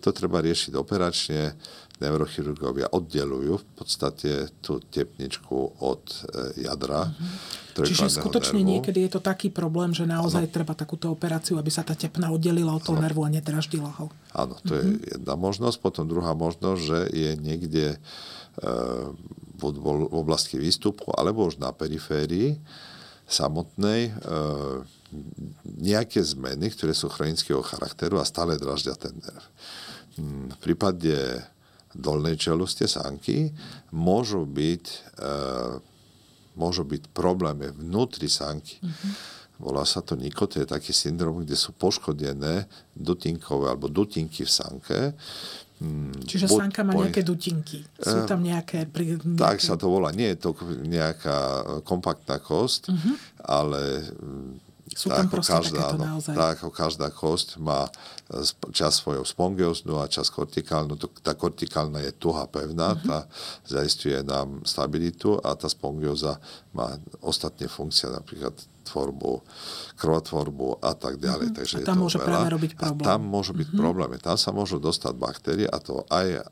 To 0.00 0.14
treba 0.14 0.40
riešiť 0.40 0.72
operačne 0.78 1.52
neurochirurgovia 1.98 2.90
oddelujú 2.94 3.58
v 3.58 3.66
podstate 3.74 4.30
tú 4.62 4.78
tepničku 4.78 5.82
od 5.82 6.04
e, 6.06 6.62
jadra. 6.66 7.10
Mm-hmm. 7.10 7.76
Čiže 7.78 8.10
skutočne 8.10 8.58
nervu. 8.58 8.70
niekedy 8.74 9.06
je 9.06 9.10
to 9.18 9.20
taký 9.22 9.54
problém, 9.54 9.94
že 9.94 10.02
naozaj 10.02 10.50
ano. 10.50 10.54
treba 10.54 10.74
takúto 10.74 11.14
operáciu, 11.14 11.62
aby 11.62 11.70
sa 11.70 11.86
tá 11.86 11.94
tepna 11.94 12.34
oddelila 12.34 12.74
od 12.74 12.82
toho 12.82 12.98
ano. 12.98 13.06
nervu 13.06 13.22
a 13.22 13.30
nedraždila 13.30 13.90
ho. 14.02 14.10
Áno, 14.34 14.58
to 14.66 14.74
mm-hmm. 14.74 14.78
je 14.78 14.82
mhm. 14.82 14.98
jedna 15.18 15.34
možnosť. 15.38 15.76
Potom 15.78 16.04
druhá 16.10 16.34
možnosť, 16.34 16.80
že 16.82 16.98
je 17.14 17.30
niekde 17.38 17.86
e, 17.94 17.98
v 19.58 19.62
oblasti 20.14 20.58
výstupku 20.58 21.10
alebo 21.14 21.46
už 21.46 21.58
na 21.58 21.74
periférii 21.74 22.58
samotnej 23.28 24.08
e, 24.08 24.12
nejaké 25.78 26.20
zmeny, 26.24 26.72
ktoré 26.72 26.92
sú 26.96 27.12
chronického 27.12 27.60
charakteru 27.60 28.20
a 28.20 28.28
stále 28.28 28.56
draždia 28.60 28.96
ten 28.96 29.12
nerv. 29.16 29.46
Hm, 30.16 30.56
v 30.56 30.58
prípade 30.60 31.14
dolnej 31.98 32.38
čeluste 32.38 32.86
sánky, 32.86 33.50
môžu 33.90 34.46
byť, 34.46 34.84
e, 35.18 35.28
môžu 36.54 36.86
byť 36.86 37.10
problémy 37.10 37.74
vnútri 37.74 38.30
sánky. 38.30 38.78
Mm-hmm. 38.78 39.12
Volá 39.58 39.82
sa 39.82 39.98
to 40.06 40.14
to 40.46 40.62
je 40.62 40.66
taký 40.70 40.94
syndrom, 40.94 41.42
kde 41.42 41.58
sú 41.58 41.74
poškodené 41.74 42.70
dutinkové 42.94 43.74
alebo 43.74 43.90
dutinky 43.90 44.46
v 44.46 44.52
sánke. 44.54 44.98
Mm, 45.82 46.14
Čiže 46.22 46.46
Buď 46.46 46.58
sánka 46.62 46.86
má 46.86 46.94
nejaké 46.94 47.26
dutinky. 47.26 47.82
Sú 47.98 48.22
tam 48.30 48.46
nejaké... 48.46 48.86
nejaké... 48.86 49.18
Tak 49.34 49.58
sa 49.58 49.74
to 49.74 49.90
volá. 49.90 50.14
Nie 50.14 50.38
je 50.38 50.46
to 50.46 50.50
nejaká 50.86 51.66
kompaktná 51.82 52.38
kost, 52.38 52.86
mm-hmm. 52.86 53.14
ale 53.42 54.06
sú 54.98 55.14
tam 55.14 55.30
proste 55.30 55.54
každá, 55.54 55.78
takéto 55.78 55.98
naozaj. 56.02 56.34
Tak 56.34 56.50
ako 56.58 56.68
každá 56.74 57.08
kosť 57.14 57.62
má 57.62 57.86
čas 58.74 58.98
svojou 58.98 59.22
spongióznu 59.22 59.94
a 60.02 60.10
čas 60.10 60.26
kortikálnu. 60.26 60.98
Tá 61.22 61.38
kortikálna 61.38 62.02
je 62.02 62.12
tuhá, 62.18 62.50
pevná, 62.50 62.98
mm-hmm. 62.98 63.06
tá 63.06 63.30
zaistuje 63.62 64.18
nám 64.26 64.66
stabilitu 64.66 65.38
a 65.38 65.54
tá 65.54 65.70
spongióza 65.70 66.42
má 66.74 66.98
ostatné 67.22 67.70
funkcie, 67.70 68.10
napríklad 68.10 68.58
tvorbu, 68.90 69.44
krvotvorbu 69.94 70.82
a 70.82 70.98
tak 70.98 71.22
ďalej. 71.22 71.54
Mm-hmm. 71.54 71.60
Takže 71.62 71.76
a 71.84 71.86
tam 71.86 72.02
môže 72.02 72.18
veľa. 72.18 72.26
práve 72.26 72.46
robiť 72.58 72.72
problém. 72.74 73.06
A 73.06 73.10
tam 73.14 73.20
môžu 73.22 73.52
byť 73.54 73.68
mm-hmm. 73.70 73.82
problémy. 73.86 74.16
Tam 74.18 74.34
sa 74.34 74.50
môžu 74.50 74.82
dostať 74.82 75.14
baktérie 75.14 75.68
a 75.70 75.78
to 75.78 76.02
aj 76.10 76.42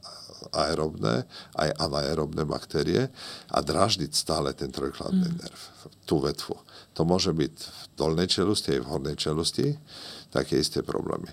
aerobné, 0.52 1.24
aj 1.56 1.70
anaerobné 1.78 2.42
baktérie 2.46 3.08
a 3.50 3.58
draždiť 3.62 4.12
stále 4.12 4.52
ten 4.52 4.70
trojkladný 4.70 5.28
mm. 5.28 5.38
nerv, 5.40 5.60
tú 6.04 6.22
vetvu. 6.22 6.56
To 6.96 7.02
môže 7.04 7.32
byť 7.32 7.54
v 7.54 7.84
dolnej 7.96 8.28
čelusti 8.30 8.76
aj 8.76 8.80
v 8.82 8.90
hornej 8.90 9.16
čelusti, 9.16 9.66
také 10.32 10.60
isté 10.60 10.80
problémy. 10.82 11.28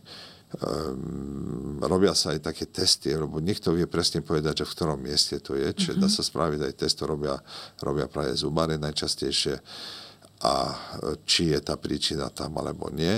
Um, 0.53 1.81
robia 1.81 2.13
sa 2.13 2.37
aj 2.37 2.53
také 2.53 2.69
testy, 2.69 3.09
lebo 3.09 3.41
niekto 3.41 3.73
vie 3.73 3.89
presne 3.89 4.21
povedať, 4.21 4.61
že 4.61 4.69
v 4.69 4.73
ktorom 4.77 4.99
mieste 5.01 5.41
to 5.41 5.57
je, 5.57 5.65
čiže 5.73 5.97
mm-hmm. 5.97 6.05
dá 6.05 6.13
sa 6.13 6.21
spraviť 6.21 6.59
aj 6.61 6.73
test, 6.77 7.01
to 7.01 7.09
robia, 7.09 7.41
robia 7.81 8.05
práve 8.05 8.37
zubári 8.37 8.77
najčastejšie 8.77 9.57
a 10.43 10.53
či 11.23 11.55
je 11.55 11.59
tá 11.63 11.79
príčina 11.79 12.27
tam 12.29 12.53
alebo 12.59 12.91
nie. 12.91 13.17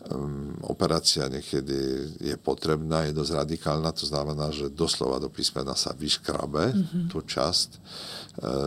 Um, 0.00 0.56
operácia 0.64 1.28
niekedy 1.28 1.76
je 2.24 2.36
potrebná, 2.40 3.04
je 3.04 3.12
dosť 3.12 3.32
radikálna, 3.36 3.92
to 3.92 4.08
znamená, 4.08 4.48
že 4.48 4.72
doslova 4.72 5.20
do 5.20 5.28
písmena 5.28 5.76
sa 5.76 5.92
vyškrabe 5.92 6.72
mm-hmm. 6.72 7.04
tú 7.12 7.20
časť 7.20 7.68
e, 7.76 7.78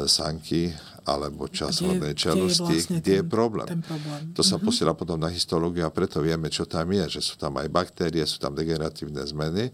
sanky 0.06 0.70
alebo 1.10 1.50
časť 1.50 1.90
hornej 1.90 2.14
čelosti, 2.14 2.78
vlastne 2.78 3.02
kde 3.02 3.14
je 3.18 3.26
problém. 3.26 3.66
Ten 3.66 3.82
problém. 3.82 4.30
To 4.38 4.46
sa 4.46 4.56
mm-hmm. 4.56 4.68
posiela 4.70 4.94
potom 4.94 5.18
na 5.18 5.34
histológiu 5.34 5.90
a 5.90 5.92
preto 5.92 6.22
vieme, 6.22 6.54
čo 6.54 6.70
tam 6.70 6.86
je, 6.94 7.18
že 7.18 7.22
sú 7.26 7.42
tam 7.42 7.58
aj 7.58 7.66
baktérie, 7.66 8.22
sú 8.30 8.38
tam 8.38 8.54
degeneratívne 8.54 9.26
zmeny, 9.26 9.74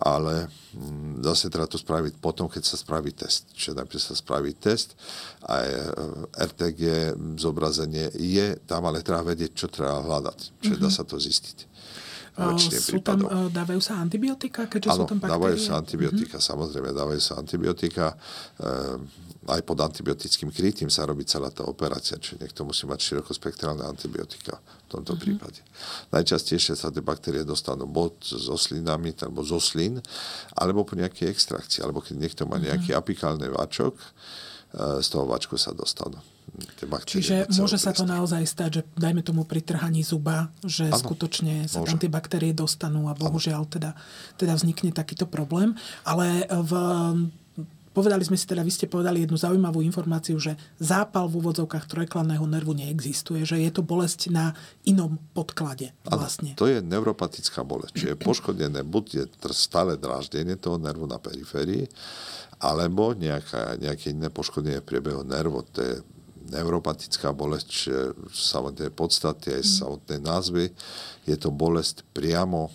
ale 0.00 0.48
mm, 0.76 1.24
zase 1.24 1.48
treba 1.48 1.64
to 1.64 1.80
spraviť 1.80 2.20
potom, 2.20 2.48
keď 2.48 2.62
sa 2.64 2.76
spraví 2.76 3.12
test. 3.16 3.48
Čiže 3.56 3.80
najprv 3.80 4.00
sa 4.00 4.14
spraví 4.16 4.52
test 4.56 4.92
a 5.44 5.64
e, 5.64 5.72
RTG 6.36 7.14
zobrazenie 7.40 8.12
je 8.12 8.60
tam, 8.68 8.84
ale 8.84 9.00
treba 9.00 9.24
vedieť, 9.24 9.56
čo 9.56 9.66
treba 9.72 10.04
hľadať. 10.04 10.38
Čiže 10.60 10.76
mm-hmm. 10.76 10.84
dá 10.84 10.90
sa 10.92 11.04
to 11.04 11.16
zistiť 11.16 11.76
sú 12.68 13.00
tam, 13.00 13.24
uh, 13.24 13.48
dávajú 13.48 13.80
sa 13.80 13.96
antibiotika, 13.96 14.68
keďže 14.68 14.92
ano, 14.92 14.96
sú 14.96 15.02
tam 15.08 15.18
baktérie? 15.18 15.34
dávajú 15.40 15.56
sa 15.56 15.72
antibiotika, 15.80 16.36
mm-hmm. 16.36 16.50
samozrejme, 16.52 16.88
dávajú 16.92 17.20
sa 17.22 17.34
antibiotika. 17.40 18.06
E, 18.12 18.66
aj 19.46 19.62
pod 19.62 19.78
antibiotickým 19.78 20.50
krytím 20.50 20.90
sa 20.90 21.06
robí 21.06 21.22
celá 21.22 21.54
tá 21.54 21.62
operácia, 21.62 22.18
čiže 22.18 22.42
niekto 22.42 22.66
musí 22.66 22.84
mať 22.84 22.98
širokospektrálne 23.02 23.86
antibiotika 23.86 24.58
v 24.58 24.88
tomto 24.90 25.14
mm-hmm. 25.14 25.22
prípade. 25.22 25.60
Najčastejšie 26.10 26.74
sa 26.74 26.90
tie 26.90 27.02
baktérie 27.02 27.46
dostanú 27.46 27.86
buď 27.86 28.36
so 28.36 28.58
slinami, 28.58 29.14
alebo 29.22 29.46
zo 29.46 29.62
slin, 29.62 30.02
alebo 30.58 30.82
po 30.82 30.98
nejakej 30.98 31.30
extrakcii, 31.30 31.86
alebo 31.86 32.02
keď 32.02 32.14
niekto 32.18 32.42
má 32.44 32.58
mhm. 32.58 32.64
nejaký 32.70 32.90
mm-hmm. 32.92 33.02
apikálny 33.06 33.46
váčok, 33.54 33.94
e, 33.96 34.06
z 35.02 35.08
toho 35.08 35.24
váčku 35.30 35.54
sa 35.54 35.70
dostanú. 35.70 36.18
Čiže 37.04 37.52
môže 37.58 37.76
sa 37.76 37.92
to 37.92 38.08
naozaj 38.08 38.40
stať, 38.46 38.70
že 38.70 38.82
dajme 38.96 39.20
tomu 39.20 39.44
pri 39.44 39.60
trhaní 39.60 40.00
zuba, 40.00 40.48
že 40.64 40.88
ano, 40.88 40.96
skutočne 40.96 41.68
sa 41.68 41.82
môže. 41.82 41.88
tam 41.92 41.98
tie 42.00 42.08
baktérie 42.08 42.56
dostanú 42.56 43.12
a 43.12 43.18
bohužiaľ 43.18 43.68
teda, 43.68 43.92
teda 44.40 44.56
vznikne 44.56 44.94
takýto 44.94 45.28
problém. 45.28 45.76
Ale 46.06 46.48
v 46.48 46.72
Povedali 47.96 48.28
sme 48.28 48.36
si 48.36 48.44
teda, 48.44 48.60
vy 48.60 48.68
ste 48.68 48.92
povedali 48.92 49.24
jednu 49.24 49.40
zaujímavú 49.40 49.80
informáciu, 49.80 50.36
že 50.36 50.52
zápal 50.76 51.32
v 51.32 51.40
úvodzovkách 51.40 51.88
trojkladného 51.88 52.44
nervu 52.44 52.76
neexistuje, 52.76 53.48
že 53.48 53.56
je 53.56 53.72
to 53.72 53.80
bolesť 53.80 54.28
na 54.28 54.52
inom 54.84 55.16
podklade 55.32 55.96
vlastne. 56.04 56.52
Ano, 56.52 56.60
to 56.60 56.68
je 56.68 56.84
neuropatická 56.84 57.64
bolesť, 57.64 57.96
čiže 57.96 58.10
je 58.12 58.18
poškodené, 58.20 58.84
buď 58.84 59.04
je 59.16 59.24
stále 59.56 59.96
dráždenie 59.96 60.60
toho 60.60 60.76
nervu 60.76 61.08
na 61.08 61.16
periférii, 61.16 61.88
alebo 62.60 63.16
nejaká, 63.16 63.80
nejaké 63.80 64.12
iné 64.12 64.28
poškodenie 64.28 64.84
priebehu 64.84 65.24
nervu. 65.24 65.64
To 65.72 65.80
je 65.80 65.94
neuropatická 66.52 67.32
bolesť, 67.32 67.64
čiže 67.64 67.98
samotné 68.28 68.92
podstaty 68.92 69.56
aj 69.56 69.64
mm. 69.64 69.72
samotné 69.72 70.16
názvy. 70.20 70.68
Je 71.24 71.36
to 71.40 71.48
bolesť 71.48 72.04
priamo 72.12 72.68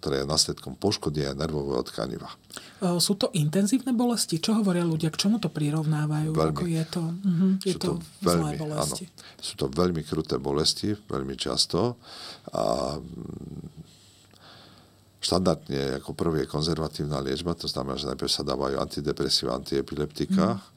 ktoré 0.00 0.22
je 0.22 0.30
následkom 0.30 0.78
poškodenia 0.78 1.34
nervového 1.34 1.82
tkaniva. 1.86 2.30
Sú 2.76 3.16
to 3.16 3.32
intenzívne 3.32 3.96
bolesti? 3.96 4.36
Čo 4.36 4.60
hovoria 4.60 4.84
ľudia? 4.84 5.08
K 5.08 5.16
čomu 5.16 5.40
to 5.40 5.48
prirovnávajú? 5.48 6.28
Veľmi. 6.36 6.52
Ako 6.52 6.64
je 6.68 6.84
to, 6.84 7.02
uh-huh, 7.08 7.52
je 7.64 7.72
sú 7.72 7.78
to, 7.80 7.88
to 7.88 7.92
veľmi, 8.20 8.36
zlé 8.36 8.50
bolesti? 8.60 9.04
Áno, 9.08 9.40
sú 9.40 9.54
to 9.56 9.66
veľmi 9.72 10.02
kruté 10.04 10.36
bolesti, 10.36 10.92
veľmi 10.92 11.34
často. 11.40 11.96
A 12.52 12.96
štandardne 15.24 16.04
ako 16.04 16.12
prvý 16.12 16.44
je 16.44 16.52
konzervatívna 16.52 17.24
liečba, 17.24 17.56
to 17.56 17.64
znamená, 17.64 17.96
že 17.96 18.12
najprv 18.12 18.30
sa 18.30 18.44
dávajú 18.44 18.76
antidepresíva, 18.76 19.56
antiepileptika, 19.56 20.60
mm 20.60 20.74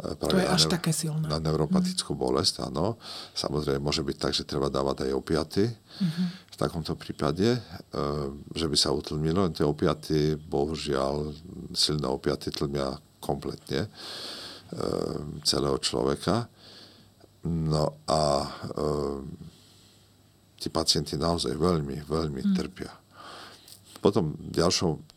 to 0.00 0.40
je 0.40 0.48
až 0.48 0.72
také 0.72 0.90
silné. 0.90 1.28
Na 1.28 1.36
neuropatickú 1.36 2.16
mm-hmm. 2.16 2.24
bolesť, 2.24 2.54
áno. 2.64 2.96
Samozrejme, 3.36 3.84
môže 3.84 4.00
byť 4.00 4.16
tak, 4.16 4.32
že 4.32 4.48
treba 4.48 4.72
dávať 4.72 5.06
aj 5.06 5.12
opiaty. 5.12 5.64
Mm-hmm. 5.68 6.26
V 6.48 6.56
takomto 6.56 6.96
prípade, 6.96 7.54
e, 7.54 7.60
že 8.56 8.66
by 8.72 8.76
sa 8.76 8.96
utlmilo, 8.96 9.52
tie 9.52 9.68
opiaty, 9.68 10.40
bohužiaľ, 10.40 11.36
silné 11.76 12.08
opiaty 12.08 12.48
tlmia 12.48 12.96
kompletne 13.20 13.86
e, 13.86 13.88
celého 15.44 15.76
človeka. 15.76 16.48
No 17.44 18.00
a 18.08 18.22
e, 18.42 18.48
tí 20.56 20.72
pacienti 20.72 21.20
naozaj 21.20 21.52
veľmi, 21.52 22.08
veľmi 22.08 22.40
mm. 22.48 22.52
trpia. 22.56 22.92
Potom 24.00 24.34
ďalšou 24.40 25.11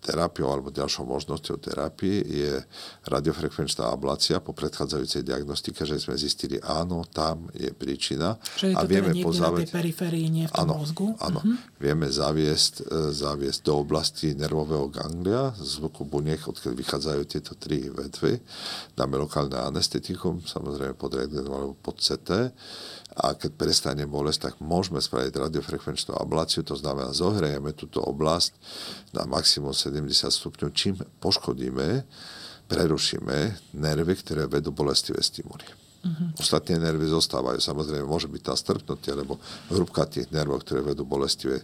terapiou 0.00 0.48
alebo 0.48 0.72
ďalšou 0.72 1.04
možnosťou 1.04 1.56
terapie 1.60 2.24
je 2.24 2.56
radiofrekvenčná 3.06 3.92
ablácia 3.92 4.40
po 4.40 4.56
predchádzajúcej 4.56 5.22
diagnostike, 5.22 5.84
že 5.84 6.00
sme 6.00 6.16
zistili, 6.16 6.56
áno, 6.64 7.04
tam 7.04 7.52
je 7.52 7.68
príčina. 7.76 8.40
Že 8.56 8.72
je 8.72 8.74
to 8.74 8.78
a 8.78 8.82
teda 8.82 8.90
vieme 8.90 9.12
teda 9.12 9.26
pozavieť, 9.28 9.68
na 9.68 9.76
periférii, 9.76 10.26
nie 10.32 10.44
v 10.48 10.52
tom 10.56 10.64
áno, 10.64 10.74
mozgu? 10.80 11.06
Áno, 11.20 11.40
uh-huh. 11.44 11.56
vieme 11.76 12.08
zaviesť, 12.08 12.74
e, 12.80 13.12
zaviesť 13.12 13.60
do 13.60 13.74
oblasti 13.76 14.32
nervového 14.32 14.88
ganglia, 14.88 15.52
zvuku 15.60 16.08
buniek, 16.08 16.40
odkiaľ 16.40 16.72
vychádzajú 16.80 17.22
tieto 17.28 17.52
tri 17.60 17.92
vetvy. 17.92 18.40
Dáme 18.96 19.20
lokálne 19.20 19.60
anestetikum, 19.60 20.40
samozrejme 20.40 20.96
pod 20.96 21.12
rentgenom 21.12 21.52
alebo 21.52 21.74
pod 21.76 22.00
CT 22.00 22.50
a 23.16 23.34
keď 23.34 23.50
prestane 23.58 24.04
bolesť, 24.06 24.50
tak 24.50 24.54
môžeme 24.62 25.02
spraviť 25.02 25.34
radiofrekvenčnú 25.34 26.14
abláciu, 26.14 26.62
to 26.62 26.78
znamená 26.78 27.10
zohrejeme 27.10 27.74
túto 27.74 27.98
oblasť 27.98 28.54
na 29.10 29.26
maximum 29.26 29.74
70 29.74 30.30
stupňov, 30.30 30.70
čím 30.70 30.94
poškodíme, 31.18 32.06
prerušíme 32.70 33.36
nervy, 33.74 34.14
ktoré 34.22 34.46
vedú 34.46 34.70
bolestivé 34.70 35.18
stimuly. 35.18 35.66
Uh-huh. 36.00 36.32
Ostatné 36.40 36.80
nervy 36.80 37.12
zostávajú. 37.12 37.60
Samozrejme, 37.60 38.08
môže 38.08 38.24
byť 38.24 38.40
tá 38.40 38.54
strpnutie, 38.56 39.12
lebo 39.12 39.36
hrubka 39.68 40.08
tých 40.08 40.32
nervov, 40.32 40.64
ktoré 40.64 40.80
vedú 40.80 41.04
bolestivé 41.04 41.60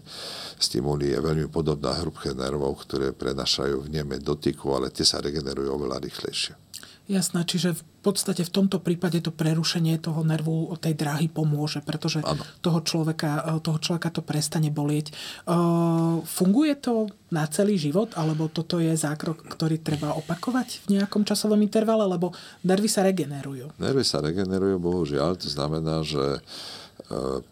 stimuly, 0.61 1.09
je 1.15 1.25
veľmi 1.25 1.49
podobná 1.49 1.97
hrubke 1.97 2.37
nervov, 2.37 2.85
ktoré 2.85 3.17
prenašajú 3.17 3.88
v 3.88 3.93
neme 3.97 4.21
dotyku, 4.21 4.76
ale 4.76 4.93
tie 4.93 5.09
sa 5.09 5.25
regenerujú 5.25 5.73
oveľa 5.73 6.05
rýchlejšie. 6.05 6.65
Jasné, 7.07 7.47
čiže 7.47 7.79
v 7.79 7.83
podstate 8.03 8.43
v 8.43 8.51
tomto 8.51 8.83
prípade 8.83 9.23
to 9.23 9.31
prerušenie 9.31 9.95
toho 10.03 10.27
nervu 10.27 10.75
tej 10.83 10.99
dráhy 10.99 11.31
pomôže, 11.31 11.79
pretože 11.79 12.19
toho 12.59 12.83
človeka, 12.83 13.47
e, 13.47 13.63
toho 13.63 13.79
človeka 13.79 14.11
to 14.11 14.27
prestane 14.27 14.75
bolieť. 14.75 15.15
Uh, 15.47 16.19
funguje 16.27 16.75
to 16.75 17.07
na 17.31 17.47
celý 17.47 17.79
život, 17.79 18.11
alebo 18.19 18.51
toto 18.51 18.83
je 18.83 18.91
zákrok, 18.99 19.39
ktorý 19.47 19.79
treba 19.79 20.19
opakovať 20.19 20.87
v 20.87 20.99
nejakom 20.99 21.23
časovom 21.23 21.63
intervale, 21.63 22.07
lebo 22.11 22.35
nervy 22.67 22.91
sa 22.91 23.07
regenerujú? 23.07 23.79
Nervy 23.79 24.03
sa 24.03 24.19
regenerujú, 24.19 24.83
bohužiaľ. 24.83 25.39
To 25.39 25.49
znamená, 25.51 26.03
že 26.03 26.23
e, 26.23 26.41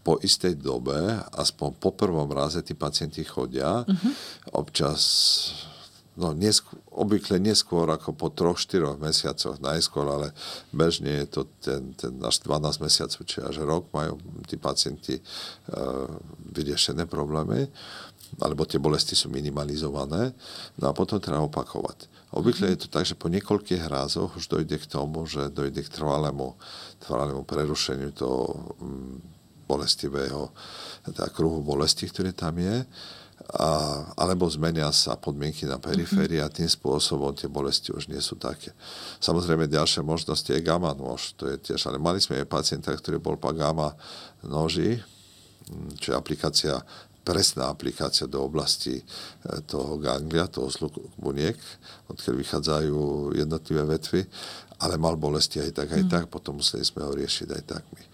po 0.03 0.19
istej 0.19 0.59
dobe, 0.59 0.99
aspoň 1.31 1.79
po 1.79 1.95
prvom 1.95 2.27
raze 2.31 2.59
tí 2.67 2.75
pacienti 2.75 3.23
chodia, 3.23 3.87
uh-huh. 3.87 4.13
občas 4.55 5.03
no 6.14 6.30
neskôr, 6.30 6.78
obvykle 6.94 7.42
neskôr 7.42 7.90
ako 7.90 8.14
po 8.14 8.30
troch, 8.30 8.59
štyroch 8.59 8.99
mesiacoch 9.02 9.59
najskôr, 9.59 10.06
ale 10.06 10.28
bežne 10.71 11.25
je 11.25 11.26
to 11.26 11.42
ten, 11.59 11.94
ten 11.99 12.14
až 12.23 12.42
12 12.47 12.85
mesiacov, 12.85 13.21
či 13.26 13.42
až 13.42 13.66
rok 13.66 13.90
majú 13.90 14.18
tí 14.47 14.54
pacienti 14.54 15.18
uh, 15.18 16.07
vyriešené 16.55 17.11
problémy, 17.11 17.66
alebo 18.38 18.66
tie 18.66 18.79
bolesti 18.83 19.14
sú 19.18 19.31
minimalizované, 19.31 20.35
no 20.79 20.85
a 20.90 20.92
potom 20.94 21.18
treba 21.18 21.42
opakovať. 21.42 22.11
Obvykle 22.35 22.74
je 22.74 22.87
to 22.87 22.88
tak, 22.90 23.07
že 23.07 23.14
po 23.14 23.31
niekoľkých 23.31 23.87
rázoch 23.87 24.35
už 24.35 24.50
dojde 24.50 24.83
k 24.83 24.90
tomu, 24.90 25.22
že 25.27 25.55
dojde 25.55 25.87
k 25.87 25.92
trvalému, 25.98 26.59
trvalému 27.07 27.46
prerušeniu 27.46 28.11
toho 28.11 28.74
um, 28.83 29.22
bolestivého 29.64 30.53
teda 31.07 31.31
kruhu 31.33 31.64
bolesti, 31.64 32.05
ktorý 32.11 32.37
tam 32.37 32.59
je 32.61 32.85
a, 33.55 34.03
alebo 34.16 34.49
zmenia 34.49 34.88
sa 34.90 35.14
podmienky 35.14 35.68
na 35.68 35.77
periférii 35.77 36.40
a 36.40 36.49
tým 36.51 36.66
spôsobom 36.66 37.37
tie 37.37 37.47
bolesti 37.47 37.92
už 37.92 38.09
nie 38.09 38.18
sú 38.18 38.35
také. 38.40 38.73
Samozrejme, 39.20 39.68
ďalšia 39.68 40.03
možnosť 40.03 40.55
je 40.57 40.64
gamma 40.64 40.97
nôž, 40.97 41.37
to 41.37 41.51
je 41.51 41.57
tiež, 41.61 41.87
ale 41.87 42.01
mali 42.01 42.18
sme 42.18 42.40
aj 42.40 42.49
pacienta, 42.49 42.90
ktorý 42.90 43.20
bol 43.20 43.37
pa 43.37 43.53
gamma 43.53 43.92
noži, 44.42 44.99
čo 46.01 46.12
je 46.12 46.16
aplikácia 46.16 46.81
presná 47.25 47.73
aplikácia 47.73 48.29
do 48.29 48.44
oblasti 48.44 49.01
e, 49.01 49.05
toho 49.64 49.97
ganglia, 49.97 50.44
toho 50.44 50.68
sluku 50.68 51.01
buniek, 51.16 51.57
odkiaľ 52.12 52.37
vychádzajú 52.37 52.97
jednotlivé 53.33 53.81
vetvy, 53.97 54.20
ale 54.85 55.01
mal 55.01 55.16
bolesti 55.16 55.57
aj 55.57 55.73
tak, 55.73 55.88
aj 55.97 56.05
mm. 56.05 56.11
tak, 56.12 56.25
potom 56.29 56.61
museli 56.61 56.85
sme 56.85 57.01
ho 57.01 57.16
riešiť 57.16 57.49
aj 57.49 57.62
tak 57.64 57.83
my 57.97 58.05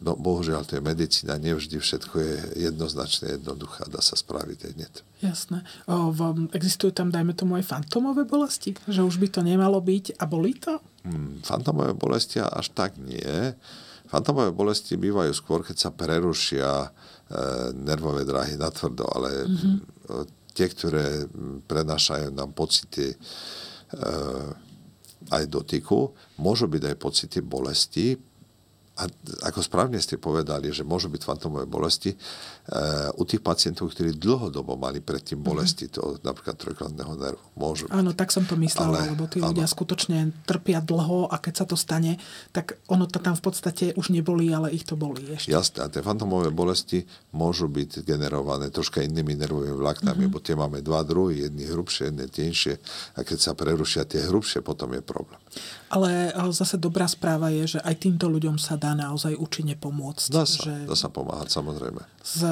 no 0.00 0.18
bohužiaľ 0.18 0.66
to 0.66 0.78
je 0.78 0.82
medicína, 0.82 1.38
nevždy 1.38 1.78
všetko 1.78 2.16
je 2.18 2.34
jednoznačne 2.70 3.38
jednoduché 3.38 3.86
a 3.86 3.92
dá 3.92 4.00
sa 4.02 4.18
spraviť 4.18 4.58
aj 4.66 4.72
hneď. 4.74 4.94
Jasné. 5.22 5.58
O, 5.86 6.10
v, 6.10 6.50
existujú 6.52 6.90
tam, 6.90 7.14
dajme 7.14 7.32
tomu, 7.36 7.56
aj 7.56 7.68
fantomové 7.68 8.26
bolesti? 8.26 8.74
Že 8.90 9.06
už 9.06 9.16
by 9.22 9.28
to 9.30 9.40
nemalo 9.46 9.78
byť 9.78 10.18
a 10.18 10.24
bolí 10.26 10.58
to? 10.58 10.82
Hmm, 11.06 11.40
fantomové 11.44 11.94
bolesti 11.94 12.42
až 12.42 12.72
tak 12.74 12.98
nie. 12.98 13.54
Fantomové 14.10 14.50
bolesti 14.52 14.98
bývajú 15.00 15.32
skôr, 15.32 15.64
keď 15.64 15.76
sa 15.76 15.90
prerušia 15.90 16.68
e, 16.68 16.88
nervové 17.72 18.22
dráhy 18.28 18.60
tvrdo, 18.60 19.08
ale 19.08 19.48
mm-hmm. 19.48 19.76
tie, 20.52 20.66
ktoré 20.68 21.26
prenášajú 21.66 22.30
nám 22.30 22.52
pocity 22.52 23.10
e, 23.10 23.16
aj 25.32 25.44
dotyku, 25.48 26.12
môžu 26.36 26.68
byť 26.68 26.82
aj 26.92 26.96
pocity 27.00 27.38
bolesti, 27.40 28.20
a 28.94 29.10
ako 29.50 29.58
správne 29.58 29.98
ste 29.98 30.22
povedali, 30.22 30.70
že 30.70 30.86
môžu 30.86 31.10
byť 31.10 31.22
fantomové 31.26 31.66
bolesti, 31.66 32.14
u 33.20 33.22
tých 33.28 33.44
pacientov, 33.44 33.92
ktorí 33.92 34.16
dlhodobo 34.16 34.80
mali 34.80 35.04
predtým 35.04 35.36
mhm. 35.36 35.44
bolesti, 35.44 35.84
to 35.92 36.16
napríklad 36.24 36.56
trojkladného 36.56 37.12
nervu, 37.12 37.44
môžu 37.60 37.84
Áno, 37.92 38.16
tak 38.16 38.32
som 38.32 38.48
to 38.48 38.56
myslela, 38.56 39.04
Ale, 39.04 39.12
lebo 39.12 39.28
tí 39.28 39.44
áno. 39.44 39.52
ľudia 39.52 39.68
skutočne 39.68 40.32
trpia 40.48 40.80
dlho 40.80 41.28
a 41.28 41.36
keď 41.36 41.54
sa 41.60 41.64
to 41.68 41.76
stane, 41.76 42.16
tak 42.56 42.80
ono 42.88 43.04
to 43.04 43.20
tam 43.20 43.36
v 43.36 43.42
podstate 43.44 43.92
už 44.00 44.08
nebolí, 44.16 44.48
ale 44.48 44.72
ich 44.72 44.88
to 44.88 44.96
bolí 44.96 45.36
ešte. 45.36 45.52
Jasné, 45.52 45.84
a 45.84 45.92
tie 45.92 46.00
fantomové 46.00 46.48
bolesti 46.48 47.04
môžu 47.36 47.68
byť 47.68 48.00
generované 48.00 48.72
troška 48.72 49.04
inými 49.04 49.36
nervovými 49.36 49.76
vláknami, 49.76 50.24
mm-hmm. 50.24 50.32
bo 50.32 50.40
tie 50.40 50.56
máme 50.56 50.80
dva 50.80 51.04
druhy, 51.04 51.44
jedny 51.44 51.68
hrubšie, 51.68 52.08
jedné 52.08 52.26
tenšie 52.32 52.80
a 53.12 53.20
keď 53.20 53.38
sa 53.44 53.52
prerušia 53.52 54.08
tie 54.08 54.24
hrubšie, 54.24 54.64
potom 54.64 54.96
je 54.96 55.04
problém. 55.04 55.36
Ale 55.92 56.34
zase 56.50 56.74
dobrá 56.80 57.06
správa 57.06 57.54
je, 57.54 57.76
že 57.76 57.80
aj 57.84 58.02
týmto 58.02 58.26
ľuďom 58.26 58.58
sa 58.58 58.74
dá 58.74 58.98
naozaj 58.98 59.38
účinne 59.38 59.78
pomôcť. 59.78 60.26
Dá 60.26 60.42
sa, 60.42 60.66
že 60.66 60.74
dá 60.90 60.96
sa 60.98 61.06
pomáhať, 61.06 61.54
samozrejme. 61.54 62.02
Z, 62.24 62.42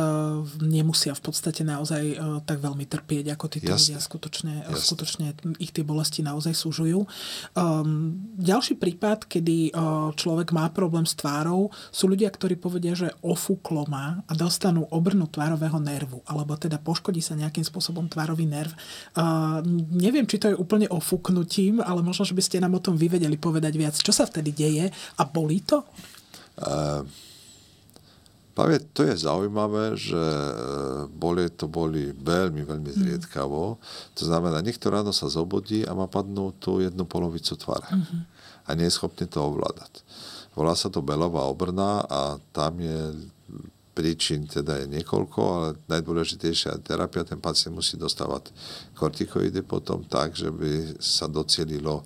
nemusia 0.61 1.17
v 1.17 1.23
podstate 1.25 1.65
naozaj 1.65 2.03
uh, 2.15 2.39
tak 2.45 2.61
veľmi 2.61 2.85
trpieť, 2.85 3.35
ako 3.35 3.47
títo 3.49 3.73
ľudia 3.73 3.99
skutočne, 3.99 4.69
Jasne. 4.69 4.77
skutočne 4.77 5.27
ich 5.57 5.73
tie 5.73 5.83
bolesti 5.83 6.21
naozaj 6.21 6.53
súžujú. 6.53 7.09
Um, 7.57 8.21
ďalší 8.37 8.77
prípad, 8.77 9.27
kedy 9.27 9.73
uh, 9.73 10.13
človek 10.13 10.53
má 10.53 10.69
problém 10.69 11.09
s 11.09 11.17
tvárou, 11.17 11.73
sú 11.89 12.07
ľudia, 12.07 12.29
ktorí 12.29 12.61
povedia, 12.61 12.93
že 12.93 13.09
ofúklo 13.25 13.89
má 13.89 14.21
a 14.29 14.33
dostanú 14.37 14.85
obrnu 14.93 15.25
tvárového 15.27 15.81
nervu, 15.81 16.21
alebo 16.29 16.55
teda 16.55 16.77
poškodí 16.77 17.25
sa 17.25 17.33
nejakým 17.33 17.65
spôsobom 17.65 18.07
tvárový 18.13 18.45
nerv. 18.45 18.77
Uh, 19.17 19.65
neviem, 19.91 20.29
či 20.29 20.37
to 20.37 20.53
je 20.53 20.61
úplne 20.61 20.87
ofúknutím, 20.93 21.81
ale 21.81 22.05
možno, 22.05 22.29
že 22.29 22.37
by 22.37 22.43
ste 22.45 22.61
nám 22.61 22.77
o 22.77 22.83
tom 22.85 22.95
vyvedeli 22.95 23.23
vedeli 23.23 23.39
povedať 23.39 23.73
viac. 23.79 23.95
Čo 23.95 24.13
sa 24.13 24.27
vtedy 24.27 24.51
deje 24.51 24.91
a 24.91 25.23
bolí 25.23 25.63
to? 25.63 25.87
Uh, 26.59 27.07
Pamäť, 28.53 28.85
to 28.93 29.09
je 29.09 29.17
zaujímavé, 29.17 29.97
že 29.97 30.21
e, 30.21 30.49
boli, 31.09 31.49
to 31.49 31.65
boli 31.73 32.13
veľmi, 32.13 32.69
veľmi 32.69 32.91
mm. 32.93 32.99
zriedkavo. 33.01 33.81
To 34.17 34.23
znamená, 34.23 34.61
niekto 34.61 34.93
ráno 34.93 35.09
sa 35.09 35.33
zobudí 35.33 35.89
a 35.89 35.97
má 35.97 36.05
padnú 36.05 36.53
tú 36.61 36.85
jednu 36.85 37.09
polovicu 37.09 37.57
tvare. 37.57 37.89
Mm-hmm. 37.89 38.21
A 38.69 38.71
nie 38.77 38.87
je 38.89 38.97
schopný 38.97 39.25
to 39.25 39.41
ovládať. 39.41 40.05
Volá 40.53 40.77
sa 40.77 40.93
to 40.93 41.01
belová 41.01 41.49
obrna 41.49 42.05
a 42.05 42.37
tam 42.53 42.77
je 42.77 43.17
príčin 43.93 44.49
teda 44.49 44.85
je 44.85 44.87
niekoľko, 44.89 45.41
ale 45.41 45.69
najdôležitejšia 45.89 46.81
terapia, 46.81 47.29
ten 47.29 47.37
pacient 47.37 47.77
musí 47.77 48.01
dostávať 48.01 48.49
kortikoidy 48.97 49.61
potom 49.65 50.01
tak, 50.09 50.33
že 50.33 50.49
by 50.49 50.97
sa 50.97 51.29
docielilo 51.29 52.01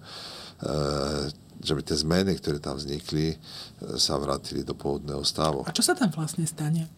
E, 0.57 1.46
že 1.61 1.73
by 1.73 1.83
tie 1.83 1.97
zmeny, 1.97 2.33
ktoré 2.37 2.61
tam 2.61 2.77
vznikli, 2.77 3.35
e, 3.35 3.37
sa 3.97 4.21
vrátili 4.21 4.65
do 4.65 4.77
pôvodného 4.77 5.25
stavu. 5.25 5.65
A 5.65 5.75
čo 5.75 5.85
sa 5.85 5.97
tam 5.97 6.13
vlastne 6.13 6.45
stane? 6.45 6.89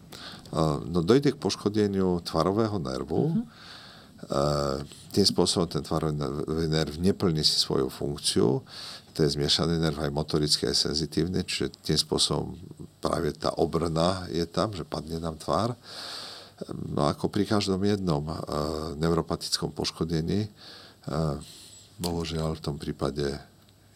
No 0.89 1.05
dojde 1.05 1.37
k 1.37 1.41
poškodeniu 1.41 2.25
tvarového 2.25 2.81
nervu. 2.81 3.29
Uh-huh. 3.29 3.45
Tým 5.13 5.25
spôsobom 5.25 5.69
ten 5.69 5.85
tvarový 5.85 6.65
nerv 6.65 6.97
neplní 6.97 7.45
si 7.45 7.55
svoju 7.61 7.87
funkciu. 7.87 8.65
To 9.13 9.17
je 9.21 9.35
zmiešaný 9.35 9.77
nerv 9.77 9.99
aj 9.99 10.11
motorický, 10.15 10.67
aj 10.67 10.89
senzitívny, 10.89 11.43
čiže 11.45 11.75
tým 11.83 11.99
spôsobom 11.99 12.55
práve 13.03 13.35
tá 13.35 13.51
obrna 13.55 14.27
je 14.31 14.43
tam, 14.47 14.71
že 14.75 14.87
padne 14.87 15.19
nám 15.19 15.39
tvár. 15.39 15.75
No 16.91 17.07
ako 17.07 17.31
pri 17.31 17.47
každom 17.47 17.79
jednom 17.87 18.23
uh, 18.27 18.35
neuropatickom 18.99 19.71
poškodení, 19.71 20.47
uh, 20.47 21.39
bohužiaľ 21.99 22.59
v 22.59 22.63
tom 22.63 22.75
prípade 22.75 23.39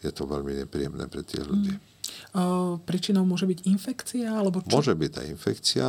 je 0.04 0.12
to 0.12 0.28
veľmi 0.28 0.64
nepríjemné 0.64 1.08
pre 1.08 1.24
tých 1.24 1.44
ľudí. 1.48 1.72
Mm. 1.72 2.84
Príčinou 2.84 3.24
môže 3.24 3.48
byť 3.48 3.64
infekcia? 3.64 4.28
Alebo 4.28 4.60
čo? 4.60 4.68
Môže 4.68 4.92
byť 4.92 5.12
aj 5.22 5.26
infekcia. 5.32 5.88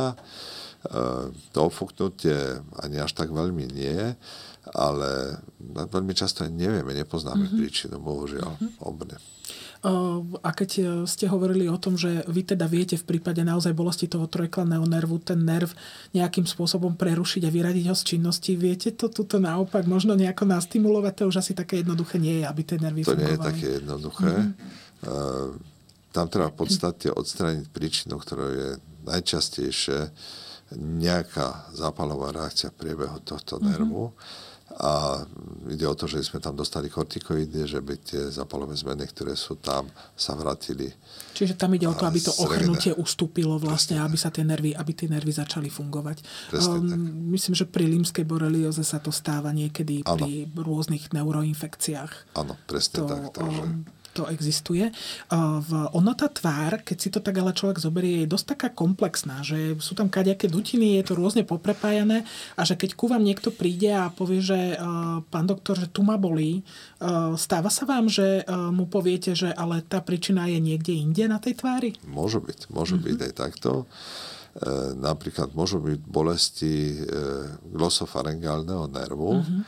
To 1.52 1.58
ofúknutie 1.66 2.62
ani 2.78 2.96
až 3.02 3.12
tak 3.18 3.34
veľmi 3.34 3.66
nie, 3.68 4.14
ale 4.74 5.10
veľmi 5.66 6.14
často 6.14 6.46
nevieme, 6.46 6.94
nepoznáme 6.94 7.46
mm-hmm. 7.46 7.58
príčinu, 7.58 7.96
bohužiaľ, 7.98 8.54
mm-hmm. 8.54 8.86
obne. 8.86 9.18
A 10.42 10.50
keď 10.50 10.70
e, 10.76 10.82
ste 11.06 11.30
hovorili 11.30 11.70
o 11.70 11.78
tom, 11.78 11.94
že 11.94 12.26
vy 12.26 12.42
teda 12.42 12.66
viete 12.66 12.98
v 12.98 13.06
prípade 13.06 13.38
naozaj 13.46 13.70
bolesti 13.70 14.10
toho 14.10 14.26
trojklanného 14.26 14.82
nervu 14.82 15.22
ten 15.22 15.38
nerv 15.38 15.70
nejakým 16.10 16.42
spôsobom 16.42 16.98
prerušiť 16.98 17.46
a 17.46 17.54
vyradiť 17.54 17.86
ho 17.86 17.94
z 17.94 18.16
činnosti, 18.16 18.58
viete 18.58 18.90
to 18.90 19.06
tuto 19.06 19.38
naopak 19.38 19.86
možno 19.86 20.18
nejako 20.18 20.48
nastimulovať? 20.50 21.12
To 21.22 21.30
už 21.30 21.38
asi 21.38 21.54
také 21.54 21.86
jednoduché 21.86 22.18
nie 22.18 22.42
je, 22.42 22.44
aby 22.50 22.60
tie 22.66 22.78
nervy 22.82 23.06
To 23.06 23.14
fungovali. 23.14 23.22
nie 23.22 23.34
je 23.34 23.46
také 23.46 23.66
jednoduché. 23.78 24.32
Mm-hmm 24.34 25.74
tam 26.16 26.32
treba 26.32 26.48
v 26.48 26.64
podstate 26.64 27.12
odstrániť 27.12 27.68
príčinu, 27.68 28.16
ktorá 28.16 28.48
je 28.48 28.68
najčastejšie 29.04 30.08
nejaká 30.72 31.68
zápalová 31.76 32.32
reakcia 32.32 32.72
priebehu 32.72 33.20
tohto 33.20 33.60
mhm. 33.60 33.64
nervu. 33.68 34.04
Mm-hmm. 34.08 34.55
A 34.76 35.24
ide 35.72 35.88
o 35.88 35.96
to, 35.96 36.04
že 36.04 36.20
sme 36.20 36.36
tam 36.36 36.52
dostali 36.52 36.92
kortikoidy, 36.92 37.64
že 37.64 37.80
by 37.80 37.94
tie 37.96 38.28
zápalové 38.28 38.76
zmeny, 38.76 39.08
ktoré 39.08 39.32
sú 39.32 39.56
tam, 39.56 39.88
sa 40.12 40.36
vrátili. 40.36 40.92
Čiže 41.32 41.56
tam 41.56 41.72
ide 41.72 41.88
o 41.88 41.96
to, 41.96 42.04
aby 42.04 42.20
to 42.20 42.32
ochrnutie 42.44 42.92
ustúpilo 42.92 43.56
vlastne, 43.56 43.96
aby 44.04 44.20
sa 44.20 44.28
tie 44.28 44.44
nervy, 44.44 44.76
aby 44.76 44.92
tie 44.92 45.08
nervy 45.08 45.32
začali 45.32 45.72
fungovať. 45.72 46.20
um, 46.60 47.32
myslím, 47.32 47.56
že 47.56 47.64
pri 47.64 47.88
límskej 47.88 48.28
borelioze 48.28 48.84
sa 48.84 49.00
to 49.00 49.08
stáva 49.08 49.48
niekedy 49.48 50.04
ano. 50.04 50.28
pri 50.28 50.44
rôznych 50.52 51.08
neuroinfekciách. 51.08 52.36
Áno, 52.36 52.60
presne 52.68 52.96
to, 53.00 53.04
tak. 53.08 53.22
Takže... 53.32 53.62
Um, 53.64 53.95
to 54.16 54.32
existuje. 54.32 54.88
Ono 55.92 56.12
tá 56.16 56.32
tvár, 56.32 56.80
keď 56.80 56.96
si 56.96 57.08
to 57.12 57.20
tak 57.20 57.36
ale 57.36 57.52
človek 57.52 57.76
zoberie, 57.76 58.24
je 58.24 58.32
dosť 58.32 58.46
taká 58.56 58.68
komplexná, 58.72 59.44
že 59.44 59.76
sú 59.76 59.92
tam 59.92 60.08
kaďaké 60.08 60.48
dutiny, 60.48 60.96
je 60.96 61.12
to 61.12 61.20
rôzne 61.20 61.44
poprepájané 61.44 62.24
a 62.56 62.64
že 62.64 62.80
keď 62.80 62.96
ku 62.96 63.12
vám 63.12 63.20
niekto 63.20 63.52
príde 63.52 63.92
a 63.92 64.08
povie, 64.08 64.40
že 64.40 64.80
pán 65.28 65.44
doktor, 65.44 65.76
že 65.76 65.92
tu 65.92 66.00
ma 66.00 66.16
bolí, 66.16 66.64
stáva 67.36 67.68
sa 67.68 67.84
vám, 67.84 68.08
že 68.08 68.48
mu 68.48 68.88
poviete, 68.88 69.36
že 69.36 69.52
ale 69.52 69.84
tá 69.84 70.00
príčina 70.00 70.48
je 70.48 70.58
niekde 70.62 70.96
inde 70.96 71.28
na 71.28 71.36
tej 71.36 71.60
tvári? 71.60 71.90
Môže 72.08 72.40
byť, 72.40 72.72
môže 72.72 72.96
mm-hmm. 72.96 73.06
byť 73.12 73.18
aj 73.26 73.32
takto. 73.36 73.70
E, 74.56 74.94
napríklad 74.96 75.52
môžu 75.52 75.82
byť 75.84 76.00
bolesti 76.08 76.96
e, 76.96 77.04
glosofaringálneho 77.76 78.88
nervu, 78.88 79.42
mm-hmm. 79.42 79.60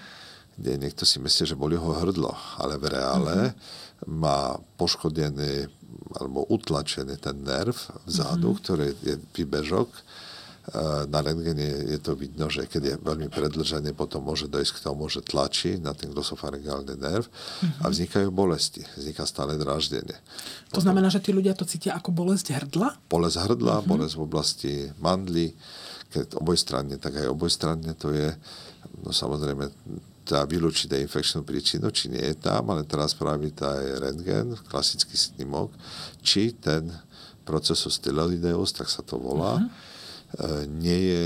Kde 0.59 0.77
niekto 0.77 1.07
si 1.07 1.23
myslí, 1.23 1.55
že 1.55 1.57
boli 1.57 1.79
ho 1.79 1.90
hrdlo, 1.94 2.35
ale 2.59 2.77
v 2.77 2.87
reále 2.90 3.37
mm-hmm 3.55 3.87
má 4.07 4.55
poškodený 4.79 5.66
alebo 6.14 6.47
utlačený 6.47 7.18
ten 7.18 7.42
nerv 7.42 7.75
vzadu, 8.07 8.55
mm-hmm. 8.55 8.62
ktorý 8.62 8.87
je 9.03 9.14
výbežok. 9.35 9.88
E, 9.90 10.01
na 11.11 11.21
rentgene 11.21 11.90
je 11.90 11.99
to 11.99 12.14
vidno, 12.14 12.47
že 12.49 12.71
keď 12.71 12.83
je 12.85 12.94
veľmi 13.03 13.29
predlžený, 13.29 13.92
potom 13.92 14.23
môže 14.25 14.47
dojsť 14.47 14.73
k 14.79 14.85
tomu, 14.88 15.11
že 15.11 15.21
tlačí 15.27 15.77
na 15.77 15.92
ten 15.92 16.09
glosofaringálny 16.14 16.94
nerv 16.97 17.27
mm-hmm. 17.27 17.83
a 17.83 17.87
mhm. 17.88 17.92
vznikajú 17.92 18.29
bolesti. 18.31 18.87
Vzniká 18.94 19.27
stále 19.27 19.59
dráždenie. 19.59 20.16
To 20.71 20.79
potom, 20.79 20.94
znamená, 20.94 21.11
že 21.11 21.21
tí 21.21 21.35
ľudia 21.35 21.59
to 21.59 21.66
cítia 21.66 21.99
ako 21.99 22.14
bolesť 22.14 22.55
hrdla? 22.55 22.94
Bolesť 23.11 23.37
hrdla, 23.51 23.83
mm-hmm. 23.83 23.90
bolesť 23.90 24.14
v 24.14 24.23
oblasti 24.23 24.75
mandly, 25.03 25.53
keď 26.09 26.40
obojstranne, 26.40 26.97
tak 26.97 27.21
aj 27.21 27.29
obojstranne 27.29 27.92
to 27.99 28.16
je. 28.16 28.33
No 29.05 29.12
samozrejme, 29.12 29.68
teda 30.29 30.45
vylúčiť 30.45 30.93
infekčnú 30.93 31.41
príčinu, 31.41 31.88
či 31.88 32.12
nie 32.12 32.21
je 32.21 32.37
tam, 32.37 32.69
ale 32.69 32.85
teraz 32.85 33.17
spraviť 33.17 33.57
aj 33.64 33.83
rentgen, 34.05 34.47
klasický 34.69 35.17
snímok, 35.17 35.73
či 36.21 36.53
ten 36.53 36.93
procesus 37.49 37.97
styloideus, 37.97 38.77
tak 38.77 38.93
sa 38.93 39.01
to 39.01 39.17
volá, 39.17 39.57
uh-huh. 39.57 40.69
nie 40.69 41.01
je 41.09 41.25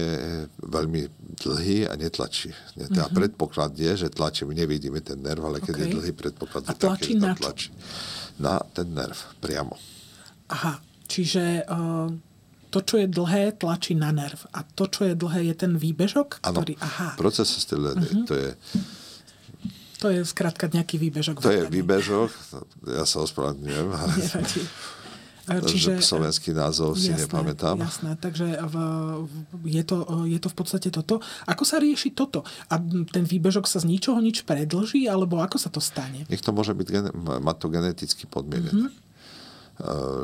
veľmi 0.63 1.03
dlhý 1.43 1.91
a 1.91 1.99
netlačí. 1.99 2.55
Teda 2.79 3.11
uh-huh. 3.11 3.17
predpoklad 3.19 3.75
je, 3.75 4.07
že 4.07 4.15
tlačí, 4.15 4.47
my 4.47 4.55
nevidíme 4.55 5.03
ten 5.03 5.19
nerv, 5.19 5.43
ale 5.43 5.59
keď 5.59 5.75
okay. 5.75 5.83
je 5.83 5.95
dlhý 5.99 6.13
predpoklad, 6.15 6.63
a 6.71 6.79
tlačí 6.79 7.19
taký, 7.19 7.27
na 7.27 7.31
tlačí. 7.35 7.69
Na 8.39 8.55
ten 8.71 8.87
nerv, 8.95 9.19
priamo. 9.43 9.75
Aha, 10.47 10.79
čiže 11.11 11.67
uh, 11.67 12.07
to, 12.73 12.81
čo 12.81 12.97
je 13.05 13.07
dlhé, 13.07 13.61
tlačí 13.61 13.93
na 13.93 14.09
nerv. 14.09 14.41
A 14.57 14.65
to, 14.65 14.89
čo 14.89 15.05
je 15.05 15.15
dlhé, 15.15 15.53
je 15.53 15.55
ten 15.69 15.77
výbežok, 15.77 16.41
ktorý... 16.41 16.81
Ano, 16.81 16.89
aha. 16.89 17.09
proces 17.21 17.53
uh-huh. 17.53 18.25
to 18.25 18.35
je... 18.35 18.51
To 20.03 20.11
je 20.11 20.27
skrátka 20.27 20.67
nejaký 20.67 20.99
výbežok. 20.99 21.39
To 21.47 21.53
je 21.55 21.63
výbežok, 21.71 22.35
ja 22.91 23.07
sa 23.07 23.23
ospravedlňujem. 23.23 23.87
Čiže, 25.43 26.03
slovenský 26.03 26.55
názov 26.55 26.95
si 26.99 27.11
jasné, 27.11 27.27
nepamätám. 27.27 27.79
Jasné, 27.79 28.15
takže 28.19 28.63
v, 28.63 28.77
je, 29.67 29.83
to, 29.83 30.27
je 30.27 30.39
to 30.39 30.49
v 30.51 30.57
podstate 30.59 30.89
toto. 30.91 31.19
Ako 31.51 31.67
sa 31.67 31.83
rieši 31.83 32.15
toto? 32.15 32.47
A 32.71 32.79
ten 33.11 33.27
výbežok 33.27 33.67
sa 33.67 33.83
z 33.83 33.91
ničoho 33.91 34.19
nič 34.23 34.43
predlží, 34.43 35.07
alebo 35.07 35.39
ako 35.43 35.59
sa 35.59 35.71
to 35.71 35.83
stane? 35.83 36.27
Nech 36.31 36.43
to 36.43 36.55
môže 36.55 36.75
byť, 36.75 37.15
mať 37.43 37.57
to 37.59 37.67
geneticky 37.71 38.27
podmienené. 38.27 38.91
Mm-hmm 38.91 39.11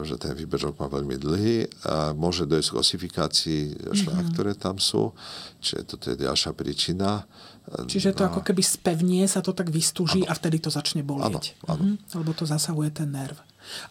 že 0.05 0.15
ten 0.21 0.37
výbežok 0.37 0.77
má 0.79 0.87
veľmi 0.87 1.17
dlhý 1.19 1.57
a 1.89 2.13
môže 2.13 2.47
dojsť 2.47 2.69
k 2.69 2.79
osifikácii 2.79 3.63
šľach, 3.91 4.15
mm-hmm. 4.23 4.35
ktoré 4.37 4.53
tam 4.55 4.77
sú, 4.79 5.11
čiže 5.59 5.97
toto 5.97 6.05
je 6.13 6.17
ďalšia 6.21 6.53
príčina. 6.55 7.27
Čiže 7.69 8.17
to 8.17 8.25
a... 8.25 8.33
ako 8.33 8.41
keby 8.45 8.63
spevnie 8.65 9.25
sa 9.29 9.45
to 9.45 9.53
tak 9.53 9.69
vystúži 9.69 10.25
ano. 10.25 10.31
a 10.31 10.33
vtedy 10.37 10.63
to 10.63 10.71
začne 10.73 11.05
bolieť. 11.05 11.59
Ano, 11.69 11.75
ano. 11.75 11.85
Mhm. 11.85 11.95
Lebo 12.23 12.31
to 12.33 12.45
zasahuje 12.49 12.93
ten 12.93 13.13
nerv. 13.13 13.37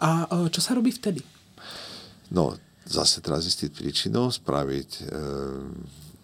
A 0.02 0.26
e, 0.26 0.50
čo 0.50 0.62
sa 0.64 0.74
robí 0.74 0.90
vtedy? 0.90 1.22
No, 2.34 2.58
zase 2.88 3.22
treba 3.22 3.38
zistiť 3.38 3.70
príčinu, 3.78 4.34
spraviť 4.34 4.90
e, 4.98 5.04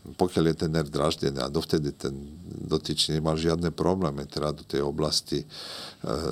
pokiaľ 0.03 0.51
je 0.51 0.55
ten 0.67 0.71
nerv 0.75 0.91
draždený 0.91 1.39
a 1.39 1.47
dovtedy 1.47 1.95
ten 1.95 2.11
dotyčný 2.43 3.23
nemal 3.23 3.39
žiadne 3.39 3.71
problémy, 3.71 4.27
teda 4.27 4.51
do 4.51 4.67
tej 4.67 4.83
oblasti 4.83 5.43
e, 5.43 5.47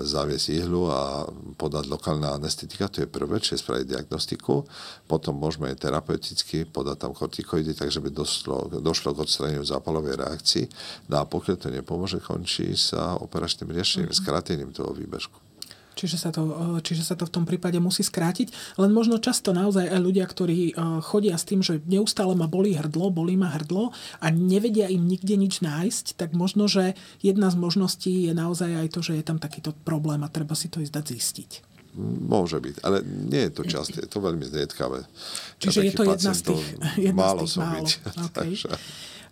zaviesť 0.03 0.59
ihlu 0.59 0.91
a 0.91 1.23
podať 1.55 1.87
lokálne 1.87 2.27
anestetika, 2.27 2.91
to 2.91 3.03
je 3.03 3.07
prvé, 3.07 3.39
čiže 3.39 3.63
spraviť 3.63 3.85
diagnostiku, 3.87 4.67
potom 5.07 5.39
môžeme 5.39 5.71
aj 5.71 5.87
terapeuticky 5.87 6.67
podať 6.67 6.97
tam 6.99 7.11
kortikoidy, 7.15 7.71
takže 7.71 8.03
by 8.03 8.11
došlo, 8.11 8.83
došlo 8.83 9.15
k 9.15 9.23
odstraneniu 9.23 9.63
zápalovej 9.63 10.19
reakcii. 10.19 10.65
No 11.07 11.23
a 11.23 11.23
pokiaľ 11.23 11.55
to 11.55 11.67
nepomôže, 11.71 12.19
končí 12.19 12.75
sa 12.75 13.15
operačným 13.15 13.71
riešením, 13.71 14.11
mm-hmm. 14.11 14.19
skrátením 14.19 14.75
toho 14.75 14.91
výbežku. 14.91 15.50
Čiže 15.91 16.17
sa, 16.17 16.29
to, 16.31 16.77
e, 16.77 16.79
čiže 16.81 17.03
sa 17.03 17.15
to 17.19 17.27
v 17.27 17.33
tom 17.35 17.43
prípade 17.43 17.75
musí 17.83 18.01
skrátiť. 18.01 18.79
Len 18.79 18.91
možno 18.95 19.19
často 19.19 19.51
naozaj 19.51 19.91
aj 19.91 19.99
ľudia, 19.99 20.23
ktorí 20.23 20.71
e, 20.71 20.73
chodia 21.03 21.35
s 21.35 21.43
tým, 21.43 21.59
že 21.59 21.83
neustále 21.83 22.31
ma 22.33 22.47
bolí 22.47 22.75
hrdlo, 22.79 23.11
bolí 23.11 23.35
ma 23.35 23.51
hrdlo 23.51 23.91
a 24.23 24.27
nevedia 24.31 24.87
im 24.87 25.03
nikde 25.03 25.35
nič 25.35 25.59
nájsť, 25.59 26.15
tak 26.15 26.31
možno, 26.31 26.71
že 26.71 26.95
jedna 27.19 27.51
z 27.51 27.59
možností 27.59 28.31
je 28.31 28.33
naozaj 28.33 28.87
aj 28.87 28.87
to, 28.91 28.99
že 29.03 29.13
je 29.19 29.23
tam 29.27 29.37
takýto 29.37 29.75
problém 29.83 30.23
a 30.23 30.31
treba 30.31 30.55
si 30.55 30.71
to 30.71 30.79
ísť 30.79 30.93
dať 30.95 31.05
zistiť. 31.11 31.51
Môže 31.99 32.63
byť, 32.63 32.87
ale 32.87 33.03
nie 33.03 33.51
je 33.51 33.51
to 33.51 33.67
časté, 33.67 34.07
je 34.07 34.07
to 34.07 34.23
veľmi 34.23 34.47
zriedkavé. 34.47 35.03
Čiže 35.59 35.91
je 35.91 35.91
to 35.91 36.03
jedna 36.07 36.31
z 36.31 36.41
tých, 36.47 36.63
jedna 37.11 37.19
málo 37.19 37.43
z 37.43 37.59
tých 37.59 37.67
málo. 37.67 37.87
Okay. 38.31 38.55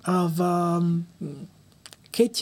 A 0.08 0.32
v, 0.32 0.39
keď 2.12 2.34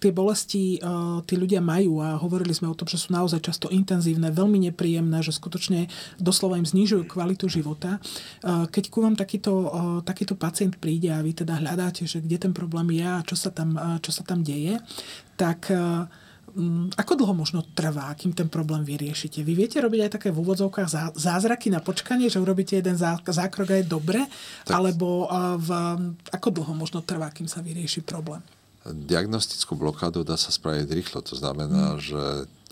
tie 0.00 0.16
bolesti 0.16 0.80
uh, 0.80 1.20
tí 1.28 1.36
ľudia 1.36 1.60
majú 1.60 2.00
a 2.00 2.16
hovorili 2.16 2.56
sme 2.56 2.72
o 2.72 2.74
tom, 2.74 2.88
že 2.88 2.96
sú 2.96 3.12
naozaj 3.12 3.44
často 3.44 3.68
intenzívne, 3.68 4.32
veľmi 4.32 4.56
nepríjemné, 4.72 5.20
že 5.20 5.36
skutočne 5.36 5.92
doslova 6.16 6.56
im 6.56 6.64
znižujú 6.64 7.04
kvalitu 7.04 7.52
života. 7.52 8.00
Uh, 8.40 8.64
keď 8.72 8.84
ku 8.88 9.04
vám 9.04 9.14
takýto, 9.14 9.52
uh, 9.52 9.68
takýto 10.00 10.40
pacient 10.40 10.80
príde 10.80 11.12
a 11.12 11.20
vy 11.20 11.36
teda 11.36 11.60
hľadáte, 11.60 12.08
že 12.08 12.24
kde 12.24 12.40
ten 12.40 12.52
problém 12.56 12.96
je 12.96 13.04
a 13.04 13.20
čo 13.20 13.36
sa 13.36 13.52
tam, 13.52 13.76
uh, 13.76 14.00
čo 14.00 14.10
sa 14.10 14.24
tam 14.24 14.40
deje, 14.40 14.80
tak 15.36 15.68
uh, 15.68 16.08
ako 16.98 17.12
dlho 17.14 17.30
možno 17.30 17.62
trvá, 17.62 18.10
kým 18.18 18.34
ten 18.34 18.50
problém 18.50 18.82
vyriešite? 18.82 19.46
Vy 19.46 19.54
viete 19.54 19.78
robiť 19.78 20.00
aj 20.02 20.10
také 20.18 20.28
v 20.34 20.42
úvodzovkách 20.42 21.14
zázraky 21.14 21.70
na 21.70 21.78
počkanie, 21.78 22.26
že 22.26 22.42
urobíte 22.42 22.74
jeden 22.74 22.98
zákrok 22.98 23.70
aj 23.70 23.86
dobre, 23.86 24.26
tak. 24.66 24.74
alebo 24.74 25.30
v, 25.62 25.70
ako 26.34 26.48
dlho 26.50 26.74
možno 26.74 27.06
trvá, 27.06 27.30
kým 27.30 27.46
sa 27.46 27.62
vyrieši 27.62 28.02
problém? 28.02 28.42
Diagnostickú 28.88 29.76
blokádu 29.76 30.24
dá 30.24 30.40
sa 30.40 30.48
spraviť 30.48 30.88
rýchlo. 30.88 31.20
To 31.20 31.34
znamená, 31.36 31.96
mm. 31.96 32.00
že 32.00 32.22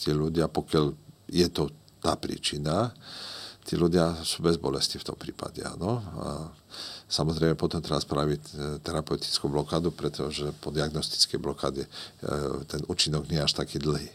tí 0.00 0.10
ľudia, 0.16 0.48
pokiaľ 0.48 0.96
je 1.28 1.48
to 1.52 1.68
tá 2.00 2.16
príčina, 2.16 2.96
tí 3.68 3.76
ľudia 3.76 4.24
sú 4.24 4.40
bez 4.40 4.56
bolesti 4.56 4.96
v 4.96 5.04
tom 5.12 5.18
prípade, 5.20 5.60
áno. 5.60 6.00
A 6.00 6.28
samozrejme 7.12 7.52
potom 7.52 7.84
treba 7.84 8.00
spraviť 8.00 8.42
e, 8.48 8.52
terapeutickú 8.80 9.52
blokádu, 9.52 9.92
pretože 9.92 10.48
po 10.64 10.72
diagnostickej 10.72 11.36
blokáde 11.36 11.84
e, 11.84 11.90
ten 12.64 12.80
účinok 12.88 13.28
nie 13.28 13.36
je 13.36 13.44
až 13.44 13.52
taký 13.52 13.76
dlhý. 13.76 14.08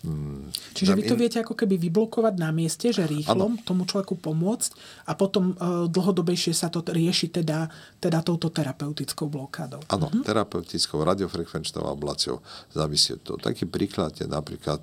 Mm. 0.00 0.48
Čiže 0.72 0.96
vy 0.96 1.02
to 1.04 1.16
viete 1.16 1.38
ako 1.44 1.52
keby 1.52 1.76
vyblokovať 1.76 2.34
na 2.40 2.48
mieste, 2.54 2.88
že 2.88 3.04
rýchlo 3.04 3.52
ano. 3.52 3.60
tomu 3.64 3.84
človeku 3.84 4.16
pomôcť 4.16 4.70
a 5.04 5.12
potom 5.12 5.52
uh, 5.56 5.84
dlhodobejšie 5.92 6.56
sa 6.56 6.72
to 6.72 6.80
rieši 6.80 7.28
teda, 7.28 7.68
teda 8.00 8.24
touto 8.24 8.48
terapeutickou 8.48 9.28
blokádou. 9.28 9.84
Áno, 9.92 10.08
uh-huh. 10.08 10.24
terapeutickou 10.24 11.04
radiofrekvenčnou 11.04 11.84
abláciou 11.84 12.40
závisí 12.72 13.16
to. 13.20 13.36
Taký 13.36 13.68
príklad 13.68 14.16
je 14.16 14.24
napríklad 14.24 14.80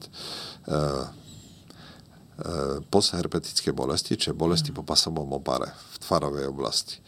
uh, 0.70 1.10
E, 2.38 2.86
postherpetické 2.86 3.74
bolesti, 3.74 4.14
čiže 4.14 4.38
bolesti 4.38 4.70
po 4.70 4.86
pasovom 4.86 5.26
opare 5.34 5.74
v 5.74 5.98
tvarovej 6.06 6.46
oblasti. 6.54 7.02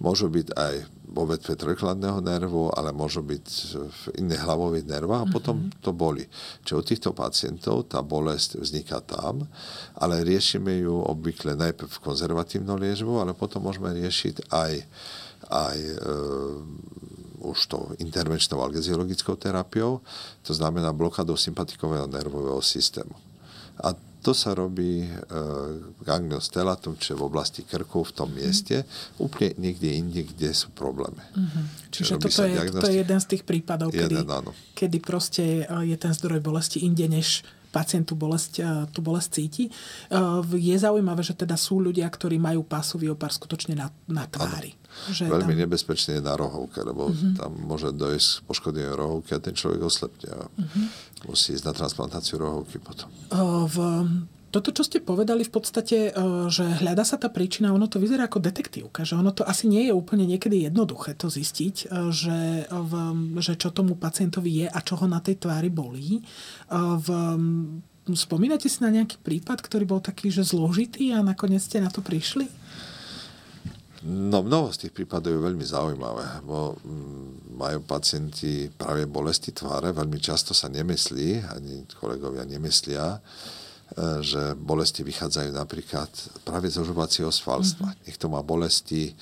Môžu 0.00 0.32
byť 0.32 0.56
aj 0.56 0.74
vo 1.10 1.26
vetve 1.26 1.58
trojkladného 1.58 2.22
nervu, 2.22 2.70
ale 2.72 2.94
môžu 2.94 3.20
byť 3.20 3.46
v 3.74 4.02
iných 4.22 4.42
hlavových 4.46 4.86
nervách 4.86 5.22
a 5.26 5.32
potom 5.32 5.56
mm-hmm. 5.58 5.82
to 5.82 5.90
boli. 5.90 6.24
Čiže 6.64 6.78
u 6.78 6.84
týchto 6.86 7.10
pacientov 7.12 7.90
tá 7.90 8.00
bolesť 8.00 8.62
vzniká 8.62 9.02
tam, 9.02 9.44
ale 9.98 10.22
riešime 10.22 10.86
ju 10.86 10.94
obvykle 11.02 11.58
najprv 11.58 11.90
konzervatívnou 12.00 12.78
liečbou, 12.78 13.18
ale 13.20 13.34
potom 13.34 13.66
môžeme 13.66 13.90
riešiť 13.90 14.48
aj, 14.54 14.72
aj 15.50 15.76
e, 15.76 15.96
už 17.42 17.58
to 17.66 17.78
intervenčnou 17.98 18.62
algeziologickou 18.62 19.34
terapiou, 19.34 19.98
to 20.46 20.52
znamená 20.54 20.94
blokádou 20.94 21.34
sympatikového 21.34 22.06
nervového 22.06 22.62
systému. 22.62 23.12
A 23.82 23.92
to 24.20 24.36
sa 24.36 24.52
robí 24.52 25.04
e, 25.04 25.10
gangliostelatum, 26.04 27.00
čo 27.00 27.16
je 27.16 27.20
v 27.20 27.24
oblasti 27.24 27.64
krku 27.64 28.04
v 28.04 28.12
tom 28.12 28.28
mieste, 28.32 28.84
úplne 29.16 29.56
niekde 29.56 29.96
inde, 29.96 30.20
kde 30.28 30.52
sú 30.52 30.70
problémy. 30.76 31.20
Mm-hmm. 31.20 31.64
Čiže 31.88 32.12
toto 32.20 32.42
je, 32.44 32.56
toto 32.68 32.88
je 32.88 33.00
jeden 33.00 33.20
z 33.20 33.26
tých 33.26 33.42
prípadov, 33.48 33.88
jeden, 33.96 34.22
kedy, 34.22 34.52
kedy 34.76 34.98
proste 35.00 35.44
e, 35.64 35.88
je 35.88 35.96
ten 35.96 36.12
zdroj 36.12 36.44
bolesti 36.44 36.84
inde, 36.84 37.08
než 37.08 37.42
pacient 37.70 38.04
tú 38.06 38.18
bolesť, 38.18 38.52
e, 38.60 38.70
tú 38.90 39.00
bolesť 39.00 39.28
cíti. 39.38 39.64
E, 39.66 39.72
je 40.58 40.76
zaujímavé, 40.76 41.22
že 41.22 41.38
teda 41.38 41.54
sú 41.54 41.78
ľudia, 41.78 42.06
ktorí 42.10 42.36
majú 42.36 42.66
pásový 42.66 43.10
opar 43.10 43.30
skutočne 43.30 43.78
na, 43.78 43.88
na 44.10 44.26
tvári. 44.26 44.74
Že 45.10 45.30
Veľmi 45.30 45.54
tam... 45.54 45.62
nebezpečné 45.66 46.18
je 46.18 46.22
na 46.22 46.34
rohovke, 46.34 46.82
lebo 46.82 47.14
uh-huh. 47.14 47.38
tam 47.38 47.54
môže 47.62 47.94
dojsť 47.94 48.42
poškodenie 48.50 48.90
rohovky 48.90 49.38
a 49.38 49.40
ten 49.40 49.54
človek 49.54 49.86
oslepne 49.86 50.28
a 50.34 50.40
uh-huh. 50.50 51.30
musí 51.30 51.54
ísť 51.54 51.64
na 51.70 51.74
transplantáciu 51.78 52.42
rohovky 52.42 52.82
potom. 52.82 53.06
V 53.70 53.76
toto, 54.50 54.74
čo 54.74 54.82
ste 54.82 54.98
povedali 54.98 55.46
v 55.46 55.52
podstate, 55.54 56.10
že 56.50 56.64
hľada 56.82 57.06
sa 57.06 57.16
tá 57.16 57.30
príčina, 57.30 57.70
ono 57.70 57.86
to 57.86 58.02
vyzerá 58.02 58.26
ako 58.26 58.42
detektívka, 58.42 59.06
že 59.06 59.14
ono 59.14 59.30
to 59.30 59.46
asi 59.46 59.70
nie 59.70 59.86
je 59.86 59.94
úplne 59.94 60.26
niekedy 60.26 60.66
jednoduché 60.66 61.14
to 61.14 61.30
zistiť, 61.30 61.86
že, 62.10 62.66
v, 62.66 62.92
že 63.38 63.54
čo 63.54 63.70
tomu 63.70 63.94
pacientovi 63.94 64.62
je 64.62 64.66
a 64.66 64.78
čo 64.82 64.98
ho 64.98 65.06
na 65.06 65.22
tej 65.22 65.38
tvári 65.38 65.70
bolí. 65.70 66.20
V, 66.70 67.08
spomínate 68.10 68.66
si 68.66 68.82
na 68.82 68.90
nejaký 68.90 69.22
prípad, 69.22 69.62
ktorý 69.62 69.86
bol 69.86 70.00
taký, 70.02 70.34
že 70.34 70.42
zložitý 70.42 71.14
a 71.14 71.22
nakoniec 71.22 71.62
ste 71.62 71.78
na 71.78 71.88
to 71.92 72.02
prišli? 72.02 72.50
No, 74.00 74.40
mnoho 74.40 74.72
z 74.72 74.88
tých 74.88 74.96
prípadov 74.96 75.36
je 75.36 75.44
veľmi 75.44 75.60
zaujímavé, 75.60 76.40
bo 76.40 76.72
mm, 76.72 77.52
majú 77.60 77.84
pacienti 77.84 78.72
práve 78.72 79.04
bolesti 79.04 79.52
tváre, 79.52 79.92
veľmi 79.92 80.16
často 80.16 80.56
sa 80.56 80.72
nemyslí, 80.72 81.44
ani 81.44 81.84
kolegovia 82.00 82.48
nemyslia, 82.48 83.20
e, 83.20 83.59
že 84.22 84.54
bolesti 84.54 85.02
vychádzajú 85.02 85.50
napríklad 85.50 86.10
práve 86.46 86.70
zo 86.70 86.86
žubacieho 86.86 87.30
svalstva. 87.32 87.90
Mm-hmm. 87.90 88.04
Niekto 88.06 88.26
má 88.30 88.40
bolesti 88.40 89.10
e, 89.10 89.12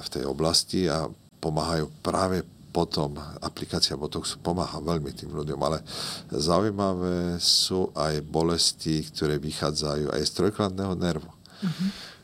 v 0.00 0.08
tej 0.12 0.24
oblasti 0.28 0.86
a 0.92 1.08
pomáhajú 1.40 1.88
práve 2.04 2.44
potom 2.68 3.16
aplikácia 3.40 3.96
Botoxu 3.96 4.36
pomáha 4.44 4.76
veľmi 4.84 5.08
tým 5.16 5.32
ľuďom, 5.32 5.56
ale 5.64 5.80
zaujímavé 6.28 7.40
sú 7.40 7.88
aj 7.96 8.20
bolesti, 8.28 9.00
ktoré 9.08 9.40
vychádzajú 9.40 10.12
aj 10.12 10.20
z 10.20 10.30
trojkladného 10.36 10.92
nervu. 10.92 11.32
Mm-hmm 11.64 12.16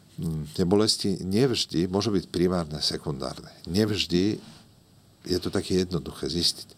tie 0.53 0.65
bolesti 0.69 1.19
nevždy 1.25 1.89
môžu 1.89 2.13
byť 2.13 2.29
primárne, 2.29 2.79
sekundárne. 2.85 3.49
Nevždy 3.65 4.39
je 5.23 5.39
to 5.39 5.49
také 5.55 5.87
jednoduché 5.87 6.27
zistiť. 6.27 6.69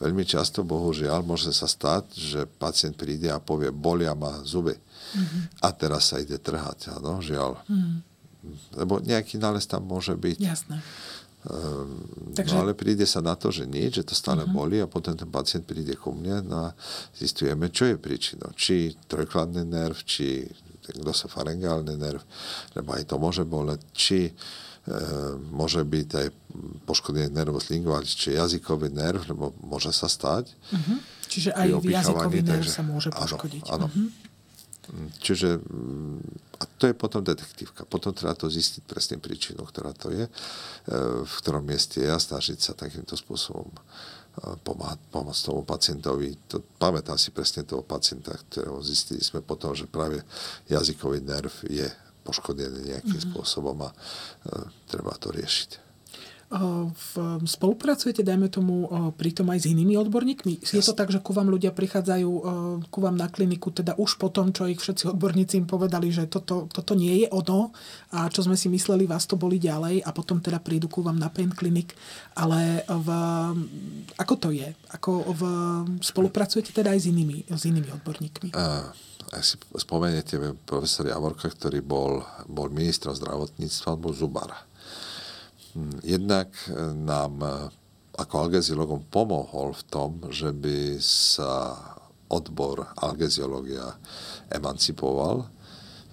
Veľmi 0.00 0.24
často, 0.28 0.60
bohužiaľ, 0.66 1.24
môže 1.24 1.52
sa 1.52 1.64
stať, 1.64 2.04
že 2.14 2.40
pacient 2.60 2.96
príde 2.96 3.32
a 3.32 3.40
povie, 3.40 3.72
bolia 3.72 4.12
ma 4.12 4.44
zuby. 4.44 4.76
Mm-hmm. 4.76 5.42
A 5.64 5.68
teraz 5.72 6.12
sa 6.12 6.20
ide 6.20 6.36
trhať, 6.36 6.92
áno, 6.96 7.24
žiaľ. 7.24 7.60
Mm-hmm. 7.64 7.96
Lebo 8.76 9.00
nejaký 9.00 9.40
nález 9.40 9.64
tam 9.64 9.88
môže 9.88 10.12
byť. 10.12 10.38
Jasné. 10.40 10.76
Um, 11.44 12.00
Takže... 12.32 12.56
No 12.56 12.64
ale 12.64 12.72
príde 12.72 13.04
sa 13.04 13.20
na 13.20 13.36
to, 13.36 13.52
že 13.52 13.68
nič, 13.68 14.00
že 14.00 14.08
to 14.08 14.16
stále 14.16 14.48
uh-huh. 14.48 14.56
boli 14.56 14.80
a 14.80 14.88
potom 14.88 15.12
ten 15.12 15.28
pacient 15.28 15.68
príde 15.68 15.92
ku 15.92 16.16
mne 16.16 16.40
a 16.48 16.72
zistujeme, 17.12 17.68
čo 17.68 17.84
je 17.84 18.00
príčinou. 18.00 18.56
Či 18.56 18.96
trojkladný 19.04 19.60
nerv, 19.60 19.96
či 20.08 20.48
ten 20.84 20.96
glosofaringálny 21.04 21.94
nerv, 22.00 22.20
lebo 22.76 22.96
aj 22.96 23.04
to 23.08 23.16
môže 23.20 23.44
boleť, 23.44 23.80
či 23.92 24.28
e, 24.28 24.32
môže 25.48 25.80
byť 25.80 26.08
aj 26.12 26.26
poškodený 26.84 27.32
nervus 27.32 27.72
lingualis, 27.72 28.12
či 28.12 28.36
jazykový 28.36 28.92
nerv, 28.92 29.24
lebo 29.24 29.56
môže 29.64 29.88
sa 29.96 30.12
stať. 30.12 30.52
Uh-huh. 30.52 31.00
Čiže 31.28 31.56
aj 31.56 31.68
jazykový 31.80 32.40
nerv 32.44 32.68
sa 32.68 32.84
môže 32.84 33.08
poškodiť. 33.08 33.64
Áno, 33.72 33.86
áno. 33.86 33.86
Uh-huh. 33.88 34.12
Čiže 35.24 35.56
mm, 35.56 36.20
a 36.60 36.64
to 36.76 36.92
je 36.92 36.94
potom 36.94 37.24
detektívka. 37.24 37.88
Potom 37.88 38.12
treba 38.12 38.36
to 38.36 38.52
zistiť 38.52 38.84
presne 38.84 39.16
príčinu, 39.16 39.64
ktorá 39.64 39.96
to 39.96 40.12
je, 40.12 40.28
e, 40.28 40.30
v 41.24 41.34
ktorom 41.40 41.64
mieste 41.64 42.04
je 42.04 42.10
a 42.12 42.20
snažiť 42.20 42.60
sa 42.60 42.76
takýmto 42.76 43.16
spôsobom 43.16 43.72
pomáhať, 44.66 44.98
pomôcť 45.14 45.42
tomu 45.46 45.62
pacientovi. 45.62 46.34
To, 46.50 46.58
pamätám 46.74 47.14
si 47.14 47.30
presne 47.30 47.62
toho 47.62 47.86
pacienta, 47.86 48.34
ktorého 48.34 48.82
zistili 48.82 49.22
sme 49.22 49.38
potom, 49.46 49.70
že 49.78 49.86
práve 49.86 50.26
jazykový 50.66 51.22
nerv 51.22 51.54
je 51.70 51.86
poškodený 52.24 52.96
nejakým 52.96 53.12
mm-hmm. 53.12 53.32
spôsobom 53.36 53.76
a 53.84 53.90
e, 53.92 53.96
treba 54.88 55.12
to 55.20 55.30
riešiť. 55.30 55.84
V, 56.54 57.12
spolupracujete, 57.50 58.22
dajme 58.22 58.46
tomu, 58.46 58.86
pritom 59.18 59.50
aj 59.50 59.64
s 59.64 59.70
inými 59.74 59.98
odborníkmi? 59.98 60.62
Je 60.62 60.84
to 60.86 60.94
tak, 60.94 61.10
že 61.10 61.18
ku 61.18 61.34
vám 61.34 61.50
ľudia 61.50 61.74
prichádzajú 61.74 62.30
ku 62.94 62.98
vám 63.02 63.18
na 63.18 63.26
kliniku, 63.26 63.74
teda 63.74 63.98
už 63.98 64.22
po 64.22 64.30
tom, 64.30 64.54
čo 64.54 64.70
ich 64.70 64.78
všetci 64.78 65.10
odborníci 65.10 65.58
im 65.58 65.66
povedali, 65.66 66.14
že 66.14 66.30
toto, 66.30 66.70
toto 66.70 66.94
nie 66.94 67.24
je 67.24 67.28
ono 67.34 67.74
a 68.14 68.30
čo 68.30 68.46
sme 68.46 68.54
si 68.54 68.70
mysleli, 68.70 69.08
vás 69.08 69.26
to 69.26 69.34
boli 69.34 69.58
ďalej 69.58 70.06
a 70.06 70.10
potom 70.14 70.38
teda 70.38 70.62
prídu 70.62 70.86
ku 70.86 71.02
vám 71.02 71.18
na 71.18 71.26
pain 71.26 71.50
clinic. 71.50 71.90
Ale 72.38 72.86
v, 72.86 73.08
ako 74.14 74.34
to 74.38 74.48
je? 74.54 74.68
Ako 74.94 75.34
v, 75.34 75.42
spolupracujete 76.06 76.70
teda 76.70 76.94
aj 76.94 77.02
s 77.02 77.06
inými, 77.10 77.50
s 77.50 77.62
inými 77.66 77.90
odborníkmi? 77.98 78.54
Uh 78.54 79.13
ak 79.34 79.42
si 79.42 79.58
spomeniete 79.74 80.38
profesor 80.62 81.10
Javorka, 81.10 81.50
ktorý 81.50 81.82
bol, 81.82 82.22
bol 82.46 82.70
ministrom 82.70 83.18
zdravotníctva, 83.18 83.98
bol 83.98 84.14
zubar. 84.14 84.54
Jednak 86.06 86.54
e, 86.70 86.94
nám 86.94 87.42
e, 87.42 87.50
ako 88.14 88.34
algeziologom 88.46 89.10
pomohol 89.10 89.74
v 89.74 89.82
tom, 89.90 90.10
že 90.30 90.54
by 90.54 91.02
sa 91.02 91.74
odbor 92.30 92.86
algeziológia 93.02 93.98
emancipoval, 94.54 95.50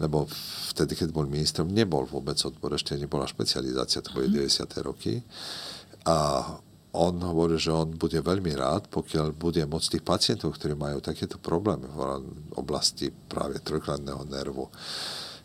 lebo 0.01 0.25
vtedy, 0.73 0.97
keď 0.97 1.13
bol 1.13 1.29
ministrom, 1.29 1.69
nebol 1.69 2.09
vôbec 2.09 2.41
odbor, 2.41 2.73
ešte 2.73 2.97
nebola 2.97 3.29
špecializácia, 3.29 4.01
to 4.01 4.17
boli 4.17 4.33
90. 4.33 4.65
Mhm. 4.65 4.81
roky. 4.81 5.21
A 6.09 6.41
on 6.91 7.15
hovorí, 7.23 7.55
že 7.55 7.71
on 7.71 7.95
bude 7.95 8.19
veľmi 8.19 8.51
rád, 8.55 8.91
pokiaľ 8.91 9.31
bude 9.31 9.63
môcť 9.63 9.97
tých 9.97 10.03
pacientov, 10.03 10.59
ktorí 10.59 10.75
majú 10.75 10.99
takéto 10.99 11.39
problémy 11.39 11.87
v 11.87 11.99
oblasti 12.59 13.07
práve 13.11 13.63
trojkladného 13.63 14.27
nervu 14.27 14.67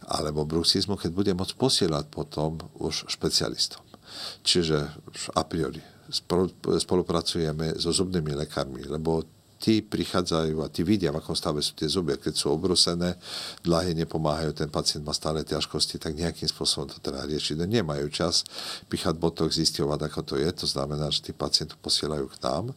alebo 0.06 0.46
bruxizmu, 0.46 0.98
keď 0.98 1.10
bude 1.10 1.32
môcť 1.34 1.54
posielať 1.58 2.04
potom 2.10 2.58
už 2.78 3.10
špecialistom. 3.10 3.82
Čiže 4.46 4.86
a 5.34 5.42
priori 5.42 5.82
spolupracujeme 6.78 7.74
so 7.74 7.90
zubnými 7.90 8.38
lekármi, 8.38 8.86
lebo 8.86 9.26
tí 9.56 9.80
prichádzajú 9.80 10.60
a 10.60 10.68
tí 10.68 10.84
vidia, 10.84 11.12
v 11.12 11.20
akom 11.20 11.36
stave 11.36 11.64
sú 11.64 11.72
tie 11.72 11.88
zuby. 11.88 12.16
Keď 12.20 12.34
sú 12.36 12.52
obrusené, 12.52 13.16
dlahy 13.64 13.96
nepomáhajú, 13.96 14.52
ten 14.52 14.68
pacient 14.68 15.02
má 15.02 15.16
stále 15.16 15.42
ťažkosti, 15.42 15.96
tak 15.96 16.16
nejakým 16.16 16.48
spôsobom 16.48 16.92
to 16.92 17.00
treba 17.00 17.24
riešiť. 17.24 17.56
No 17.56 17.64
nemajú 17.64 18.06
čas 18.12 18.44
píchať 18.92 19.16
botok, 19.16 19.48
zistovať, 19.48 20.00
ako 20.12 20.20
to 20.22 20.34
je. 20.36 20.48
To 20.64 20.66
znamená, 20.68 21.08
že 21.08 21.24
tí 21.24 21.32
pacientov 21.32 21.80
posielajú 21.80 22.28
k 22.32 22.40
nám. 22.44 22.76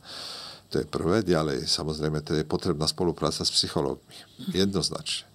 To 0.70 0.76
je 0.80 0.86
prvé. 0.86 1.26
Ďalej, 1.26 1.66
samozrejme, 1.68 2.24
to 2.24 2.38
je 2.38 2.46
potrebná 2.48 2.86
spolupráca 2.86 3.42
s 3.44 3.52
psychológmi. 3.52 4.16
Jednoznačne. 4.54 5.28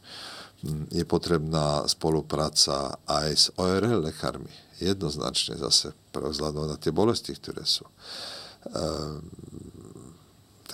Je 0.89 1.05
potrebná 1.05 1.85
spolupráca 1.85 2.97
aj 3.05 3.29
s 3.37 3.47
ORL 3.61 4.01
lekármi 4.01 4.65
jednoznačne 4.83 5.55
zase 5.59 5.95
pre 6.11 6.27
vzhľadom 6.27 6.67
na 6.67 6.77
tie 6.79 6.91
bolesti, 6.91 7.35
ktoré 7.35 7.63
sú. 7.63 7.87
Ehm, 8.73 9.23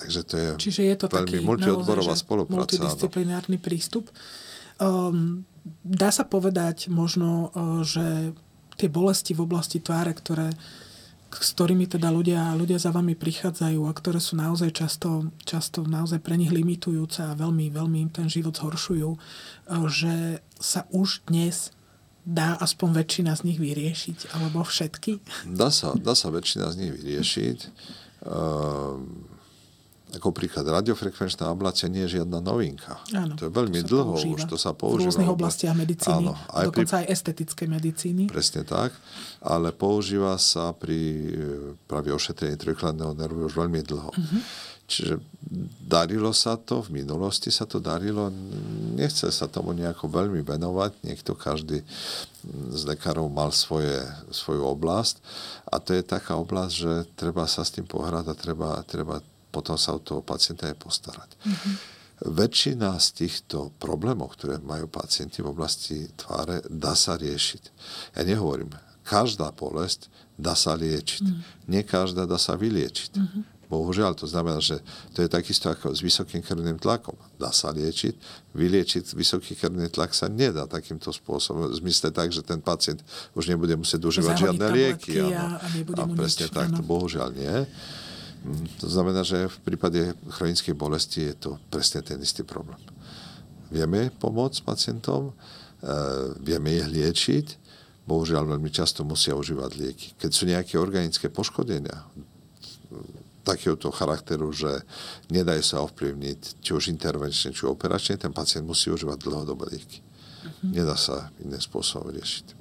Takže 0.01 0.21
to 0.25 0.35
je, 0.35 0.49
Čiže 0.57 0.81
je 0.81 0.95
to 0.97 1.05
veľmi 1.07 1.17
taký 1.21 1.37
multiodborová 1.45 2.17
naozaj, 2.17 2.25
spolupráca. 2.25 2.57
multidisciplinárny 2.57 3.57
prístup. 3.61 4.09
Um, 4.81 5.45
dá 5.85 6.09
sa 6.09 6.25
povedať 6.25 6.89
možno, 6.89 7.53
uh, 7.53 7.85
že 7.85 8.33
tie 8.81 8.89
bolesti 8.89 9.37
v 9.37 9.45
oblasti 9.45 9.77
tváre, 9.77 10.17
ktoré, 10.17 10.49
s 11.29 11.49
ktorými 11.53 11.85
teda 11.85 12.09
ľudia, 12.09 12.57
ľudia 12.57 12.81
za 12.81 12.89
vami 12.89 13.13
prichádzajú 13.13 13.85
a 13.85 13.93
ktoré 13.93 14.17
sú 14.17 14.41
naozaj 14.41 14.73
často, 14.73 15.29
často 15.45 15.85
naozaj 15.85 16.17
pre 16.25 16.33
nich 16.33 16.49
limitujúce 16.49 17.21
a 17.21 17.37
veľmi, 17.37 17.69
veľmi 17.69 18.09
im 18.09 18.11
ten 18.11 18.25
život 18.25 18.57
zhoršujú, 18.57 19.09
uh, 19.13 19.85
že 19.85 20.41
sa 20.57 20.89
už 20.89 21.29
dnes 21.29 21.69
dá 22.25 22.57
aspoň 22.57 23.05
väčšina 23.05 23.33
z 23.37 23.53
nich 23.53 23.59
vyriešiť, 23.61 24.33
alebo 24.37 24.61
všetky? 24.65 25.21
Dá 25.45 25.73
sa, 25.73 25.93
dá 25.97 26.13
sa 26.13 26.29
väčšina 26.29 26.69
z 26.73 26.75
nich 26.77 26.91
vyriešiť. 26.93 27.59
Um, 28.21 29.30
ako 30.11 30.35
príklad, 30.35 30.67
radiofrekvenčná 30.67 31.47
ablácia 31.47 31.87
nie 31.87 32.03
je 32.03 32.19
žiadna 32.19 32.43
novinka. 32.43 32.99
Áno, 33.15 33.39
to 33.39 33.47
je 33.47 33.51
veľmi 33.51 33.79
to 33.81 33.87
dlho 33.87 34.13
používa. 34.19 34.35
už, 34.35 34.41
to 34.51 34.57
sa 34.59 34.71
používa. 34.75 35.07
V 35.07 35.15
rôznych 35.15 35.31
oblastiach 35.31 35.75
medicíny, 35.75 36.27
Áno, 36.27 36.33
aj 36.51 36.65
dokonca 36.67 36.95
pri, 36.95 37.01
aj 37.01 37.05
estetickej 37.15 37.67
medicíny. 37.71 38.23
Presne 38.27 38.61
tak, 38.67 38.91
ale 39.39 39.71
používa 39.71 40.35
sa 40.35 40.75
pri 40.75 40.99
e, 40.99 41.31
práve 41.87 42.11
ošetrení 42.11 42.59
trojkladného 42.59 43.15
nervu 43.15 43.47
už 43.47 43.55
veľmi 43.55 43.79
dlho. 43.87 44.11
Uh-huh. 44.11 44.41
Čiže 44.91 45.23
darilo 45.79 46.35
sa 46.35 46.59
to, 46.59 46.83
v 46.83 46.99
minulosti 46.99 47.47
sa 47.47 47.63
to 47.63 47.79
darilo, 47.79 48.27
nechce 48.99 49.31
sa 49.31 49.47
tomu 49.47 49.71
nejako 49.71 50.11
veľmi 50.11 50.43
venovať, 50.43 51.07
niekto 51.07 51.31
každý 51.31 51.79
z 52.75 52.81
lekárov 52.83 53.31
mal 53.31 53.55
svoje, 53.55 54.03
svoju 54.35 54.67
oblasť 54.67 55.23
a 55.71 55.79
to 55.79 55.95
je 55.95 56.03
taká 56.03 56.35
oblasť, 56.35 56.73
že 56.75 56.93
treba 57.15 57.47
sa 57.47 57.63
s 57.63 57.71
tým 57.71 57.87
pohrať 57.87 58.25
a 58.27 58.35
treba, 58.35 58.83
treba 58.83 59.23
potom 59.51 59.75
sa 59.75 59.93
o 59.93 59.99
toho 59.99 60.23
pacienta 60.23 60.71
aj 60.71 60.79
postarať. 60.79 61.29
Mm-hmm. 61.43 61.75
Väčšina 62.21 62.95
z 63.01 63.07
týchto 63.25 63.73
problémov, 63.81 64.37
ktoré 64.37 64.61
majú 64.61 64.85
pacienti 64.85 65.41
v 65.41 65.51
oblasti 65.51 66.05
tváre, 66.13 66.61
dá 66.69 66.93
sa 66.93 67.17
riešiť. 67.17 67.63
Ja 68.13 68.21
nehovorím, 68.21 68.69
každá 69.01 69.49
bolesť 69.51 70.07
dá 70.37 70.53
sa 70.53 70.77
liečiť. 70.77 71.25
Mm. 71.25 71.41
Nie 71.69 71.81
každá 71.81 72.29
dá 72.29 72.37
sa 72.37 72.53
vyliečiť. 72.53 73.11
Mm-hmm. 73.17 73.43
Bohužiaľ, 73.71 74.19
to 74.19 74.27
znamená, 74.27 74.59
že 74.59 74.83
to 75.15 75.23
je 75.23 75.31
takisto 75.31 75.71
ako 75.71 75.95
s 75.95 76.03
vysokým 76.03 76.43
krvným 76.43 76.75
tlakom. 76.75 77.15
Dá 77.39 77.55
sa 77.55 77.71
liečiť, 77.71 78.19
vyliečiť 78.51 79.15
vysoký 79.15 79.55
krvný 79.55 79.87
tlak 79.87 80.11
sa 80.11 80.27
nedá 80.27 80.67
takýmto 80.67 81.15
spôsobom. 81.15 81.71
V 81.71 81.79
zmysle 81.79 82.11
tak, 82.11 82.35
že 82.35 82.43
ten 82.43 82.59
pacient 82.59 82.99
už 83.31 83.47
nebude 83.47 83.71
musieť 83.79 84.03
užívať 84.03 84.35
žiadne 84.35 84.67
lieky. 84.75 85.23
A, 85.23 85.55
a, 85.55 85.71
a 85.71 86.03
presne 86.11 86.51
tak, 86.51 86.75
to 86.75 86.83
bohužiaľ 86.83 87.31
nie. 87.31 87.63
To 88.81 88.87
znamená, 88.89 89.21
že 89.21 89.45
v 89.45 89.57
prípade 89.61 90.17
chronickej 90.33 90.73
bolesti 90.73 91.29
je 91.29 91.35
to 91.37 91.51
presne 91.69 92.01
ten 92.01 92.17
istý 92.17 92.41
problém. 92.41 92.81
Vieme 93.69 94.09
pomôcť 94.17 94.65
pacientom, 94.65 95.29
e, 95.29 95.33
vieme 96.41 96.73
ich 96.73 96.89
liečiť, 96.89 97.45
bohužiaľ 98.09 98.57
veľmi 98.57 98.73
často 98.73 99.05
musia 99.05 99.37
užívať 99.37 99.71
lieky. 99.77 100.07
Keď 100.17 100.31
sú 100.33 100.43
nejaké 100.49 100.81
organické 100.81 101.29
poškodenia 101.29 102.01
takéhoto 103.41 103.89
charakteru, 103.89 104.53
že 104.53 104.85
nedajú 105.33 105.63
sa 105.65 105.81
ovplyvniť 105.85 106.61
či 106.61 106.71
už 106.77 106.93
intervenčne, 106.93 107.53
či 107.53 107.65
operačne, 107.65 108.17
ten 108.17 108.33
pacient 108.33 108.65
musí 108.65 108.93
užívať 108.93 109.17
dlhodobé 109.17 109.77
lieky. 109.77 110.01
Uh-huh. 110.01 110.81
Nedá 110.81 110.93
sa 110.93 111.33
iným 111.41 111.61
spôsobom 111.61 112.13
riešiť. 112.13 112.60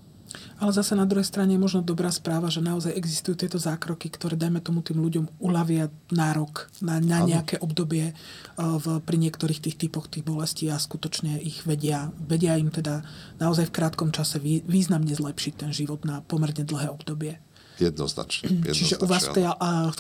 Ale 0.61 0.77
zase 0.77 0.93
na 0.93 1.09
druhej 1.09 1.25
strane 1.25 1.57
je 1.57 1.65
možno 1.65 1.81
dobrá 1.81 2.13
správa, 2.13 2.53
že 2.53 2.61
naozaj 2.61 2.93
existujú 2.93 3.33
tieto 3.33 3.57
zákroky, 3.57 4.13
ktoré, 4.13 4.37
dajme 4.37 4.61
tomu, 4.61 4.85
tým 4.85 5.01
ľuďom 5.01 5.41
uľavia 5.41 5.89
nárok 6.13 6.69
na, 6.85 7.01
na 7.01 7.25
nejaké 7.25 7.57
obdobie 7.65 8.13
uh, 8.13 8.77
v, 8.77 9.01
pri 9.01 9.17
niektorých 9.17 9.65
tých 9.65 9.81
typoch 9.81 10.13
tých 10.13 10.21
bolestí 10.21 10.69
a 10.69 10.77
skutočne 10.77 11.41
ich 11.41 11.65
vedia, 11.65 12.13
vedia 12.21 12.61
im 12.61 12.69
teda 12.69 13.01
naozaj 13.41 13.73
v 13.73 13.77
krátkom 13.81 14.13
čase 14.13 14.37
vý, 14.37 14.61
významne 14.69 15.17
zlepšiť 15.17 15.65
ten 15.65 15.71
život 15.73 16.05
na 16.05 16.21
pomerne 16.21 16.61
dlhé 16.61 16.93
obdobie. 16.93 17.41
Jednoznačne. 17.81 18.53
jednoznačne 18.53 18.77
Čiže 18.77 18.95
u 19.01 19.07
vás, 19.09 19.25
tej, 19.33 19.45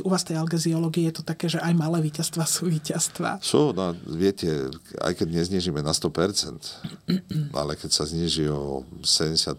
u 0.05 0.09
vás 0.13 0.23
tej 0.29 0.37
algeziológie 0.37 1.09
je 1.09 1.15
to 1.17 1.25
také, 1.25 1.49
že 1.49 1.57
aj 1.57 1.73
malé 1.73 2.05
víťazstva 2.05 2.45
sú 2.45 2.69
víťazstva. 2.69 3.41
Sú, 3.41 3.73
no 3.73 3.97
viete, 4.05 4.69
aj 5.01 5.17
keď 5.17 5.41
neznižíme 5.41 5.81
na 5.81 5.97
100%, 5.97 7.57
ale 7.61 7.73
keď 7.81 7.91
sa 7.91 8.05
zniží 8.05 8.45
o 8.53 8.85
75%, 9.01 9.57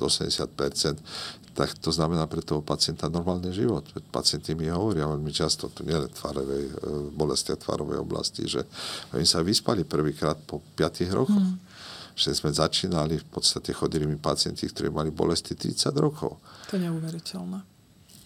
80%, 0.00 0.96
tak 1.52 1.76
to 1.76 1.90
znamená 1.92 2.24
pre 2.24 2.40
toho 2.40 2.64
pacienta 2.64 3.12
normálny 3.12 3.52
život. 3.52 3.84
Pacienti 4.08 4.56
mi 4.56 4.72
hovoria 4.72 5.04
veľmi 5.04 5.28
často, 5.28 5.68
to 5.68 5.84
nie 5.84 5.92
len 5.92 6.08
tvárovej, 6.08 6.64
e, 6.64 6.72
bolesti 7.12 7.52
a 7.52 7.60
tvárovej 7.60 8.00
oblasti, 8.00 8.48
že 8.48 8.64
oni 9.12 9.26
sa 9.28 9.44
vyspali 9.44 9.84
prvýkrát 9.84 10.40
po 10.46 10.64
5 10.78 11.04
rokoch. 11.12 11.36
Hmm 11.36 11.68
že 12.20 12.36
sme 12.36 12.52
začínali, 12.52 13.16
v 13.16 13.28
podstate 13.32 13.72
chodili 13.72 14.04
mi 14.04 14.20
pacienti, 14.20 14.68
ktorí 14.68 14.92
mali 14.92 15.08
bolesti 15.08 15.56
30 15.56 15.96
rokov. 15.96 16.36
To 16.70 16.78
je 16.78 16.86
neuveriteľné. 16.86 17.60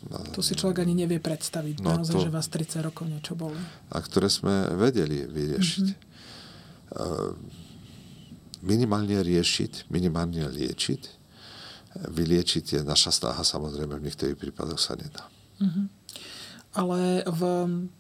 No, 0.05 0.21
to 0.37 0.45
si 0.45 0.53
človek 0.53 0.85
ani 0.85 0.93
nevie 0.93 1.17
predstaviť, 1.17 1.81
no 1.81 1.97
naozaj, 1.97 2.13
to, 2.13 2.29
že 2.29 2.35
vás 2.37 2.53
30 2.53 2.85
rokov 2.85 3.09
niečo 3.09 3.33
boli. 3.33 3.57
A 3.89 3.97
ktoré 4.05 4.29
sme 4.29 4.69
vedeli 4.77 5.25
vyriešiť. 5.25 5.87
Mm-hmm. 5.89 7.65
Minimálne 8.65 9.17
riešiť, 9.25 9.89
minimálne 9.89 10.45
liečiť. 10.45 11.03
Vyliečiť 12.13 12.65
je 12.77 12.81
naša 12.85 13.17
snaha, 13.17 13.41
samozrejme, 13.41 13.97
v 13.97 14.05
niektorých 14.05 14.37
prípadoch 14.37 14.77
sa 14.77 14.93
nedá. 14.93 15.25
Mm-hmm. 15.65 15.87
Ale 16.75 17.25
v, 17.25 17.41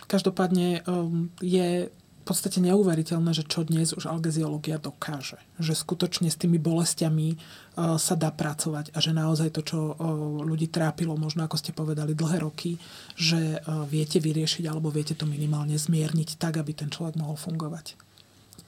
každopádne 0.04 0.84
um, 0.84 1.32
je 1.40 1.88
v 2.24 2.32
podstate 2.32 2.56
neuveriteľné, 2.64 3.36
že 3.36 3.44
čo 3.44 3.68
dnes 3.68 3.92
už 3.92 4.08
algeziológia 4.08 4.80
dokáže. 4.80 5.36
Že 5.60 5.76
skutočne 5.76 6.32
s 6.32 6.40
tými 6.40 6.56
bolestiami 6.56 7.36
uh, 7.36 8.00
sa 8.00 8.16
dá 8.16 8.32
pracovať 8.32 8.96
a 8.96 8.98
že 9.04 9.12
naozaj 9.12 9.52
to, 9.52 9.60
čo 9.60 9.92
uh, 9.92 9.94
ľudí 10.40 10.72
trápilo, 10.72 11.20
možno 11.20 11.44
ako 11.44 11.60
ste 11.60 11.76
povedali, 11.76 12.16
dlhé 12.16 12.40
roky, 12.40 12.80
že 13.12 13.60
uh, 13.60 13.84
viete 13.84 14.24
vyriešiť 14.24 14.64
alebo 14.64 14.88
viete 14.88 15.12
to 15.12 15.28
minimálne 15.28 15.76
zmierniť 15.76 16.40
tak, 16.40 16.56
aby 16.56 16.72
ten 16.72 16.88
človek 16.88 17.20
mohol 17.20 17.36
fungovať. 17.36 18.00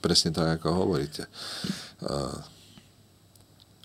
Presne 0.04 0.36
tak, 0.36 0.60
ako 0.60 0.84
hovoríte. 0.84 1.24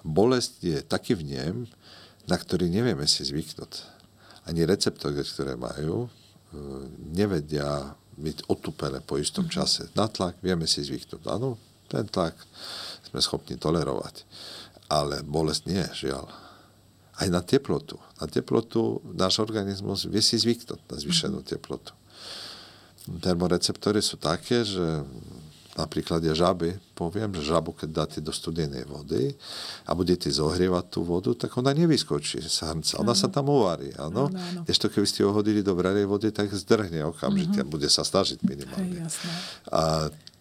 Bolesť 0.03 0.53
je 0.59 0.77
taký 0.83 1.15
vnem, 1.15 1.63
na 2.27 2.35
ktorý 2.35 2.67
nevieme 2.67 3.07
si 3.07 3.23
zvyknúť. 3.23 3.87
Ani 4.51 4.67
receptory, 4.67 5.23
ktoré 5.23 5.55
majú, 5.55 6.11
nevedia 7.15 7.95
byť 8.21 8.47
otupené 8.47 9.01
po 9.01 9.17
istom 9.17 9.49
mm-hmm. 9.49 9.57
čase. 9.57 9.89
Na 9.97 10.05
tlak 10.05 10.37
vieme 10.45 10.69
si 10.69 10.85
zvyknúť. 10.85 11.25
Áno, 11.25 11.57
ten 11.89 12.05
tlak 12.05 12.37
sme 13.09 13.19
schopní 13.19 13.57
tolerovať. 13.57 14.23
Ale 14.87 15.25
bolesť 15.25 15.63
nie, 15.65 15.85
žiaľ. 15.97 16.29
Aj 17.17 17.27
na 17.27 17.41
teplotu. 17.41 17.97
Na 18.21 18.29
teplotu 18.29 19.01
náš 19.11 19.41
organizmus 19.41 20.05
vie 20.05 20.21
si 20.21 20.37
zvyknúť 20.37 20.79
na 20.85 20.95
zvýšenú 21.01 21.41
mm-hmm. 21.41 21.53
teplotu. 21.57 21.91
Termoreceptory 23.01 23.97
sú 23.97 24.21
také, 24.21 24.61
že 24.61 25.01
na 25.71 25.87
príklade 25.87 26.27
žaby, 26.27 26.75
poviem, 26.91 27.31
že 27.39 27.47
žabu, 27.47 27.71
keď 27.71 27.89
dáte 28.03 28.19
do 28.19 28.35
studenej 28.35 28.83
vody 28.83 29.31
a 29.87 29.95
budete 29.95 30.27
zohrievať 30.27 30.85
tú 30.91 31.07
vodu, 31.07 31.31
tak 31.31 31.55
ona 31.55 31.71
nevyskočí 31.71 32.43
z 32.43 32.57
hrnca. 32.67 32.99
Ona 32.99 33.15
sa 33.15 33.31
tam 33.31 33.47
uvarí, 33.47 33.95
áno. 33.95 34.27
Ešte 34.67 34.91
keby 34.91 35.07
ste 35.07 35.23
ho 35.23 35.31
hodili 35.31 35.63
do 35.63 35.71
vrarej 35.71 36.11
vody, 36.11 36.27
tak 36.35 36.51
zdrhne 36.51 37.07
okamžite. 37.15 37.63
Uh-huh. 37.63 37.71
Bude 37.71 37.87
sa 37.87 38.03
snažiť 38.03 38.43
minimálne. 38.43 38.99
Hej, 38.99 39.05
jasné. 39.07 39.31
A 39.71 39.81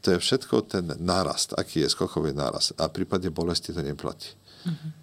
to 0.03 0.07
je 0.17 0.19
všetko 0.19 0.67
ten 0.67 0.87
nárast, 0.99 1.55
aký 1.55 1.87
je 1.87 1.89
skokový 1.95 2.35
nárast. 2.35 2.75
A 2.75 2.91
v 2.91 3.03
prípade 3.03 3.31
bolesti 3.31 3.71
to 3.71 3.87
neplatí. 3.87 4.35
Uh-huh. 4.67 4.99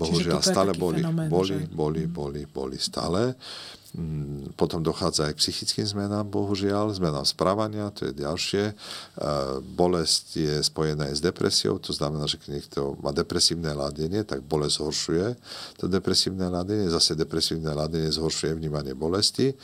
Bohužiaľ, 0.00 0.40
stále 0.40 0.72
boli, 0.72 1.04
fenomén, 1.04 1.28
boli, 1.28 1.60
že... 1.60 1.68
boli, 1.68 2.02
boli, 2.08 2.42
boli 2.48 2.80
stále. 2.80 3.36
Mm, 3.36 3.79
potom 4.54 4.86
dochádza 4.86 5.26
aj 5.26 5.34
k 5.34 5.40
psychickým 5.42 5.82
zmenám, 5.82 6.22
bohužiaľ, 6.30 6.94
zmenám 6.94 7.26
správania, 7.26 7.90
to 7.90 8.06
je 8.06 8.22
ďalšie. 8.22 8.64
E, 8.70 8.74
bolesť 9.66 10.24
je 10.38 10.54
spojená 10.62 11.10
aj 11.10 11.18
s 11.18 11.22
depresiou, 11.22 11.74
to 11.82 11.90
znamená, 11.90 12.30
že 12.30 12.38
keď 12.38 12.48
niekto 12.54 12.80
má 13.02 13.10
depresívne 13.10 13.74
ladenie, 13.74 14.22
tak 14.22 14.46
bolesť 14.46 14.74
zhoršuje 14.78 15.26
to 15.82 15.90
depresívne 15.90 16.46
ladenie, 16.46 16.86
zase 16.86 17.18
depresívne 17.18 17.74
ladenie 17.74 18.14
zhoršuje 18.14 18.54
vnímanie 18.54 18.94
bolesti. 18.94 19.58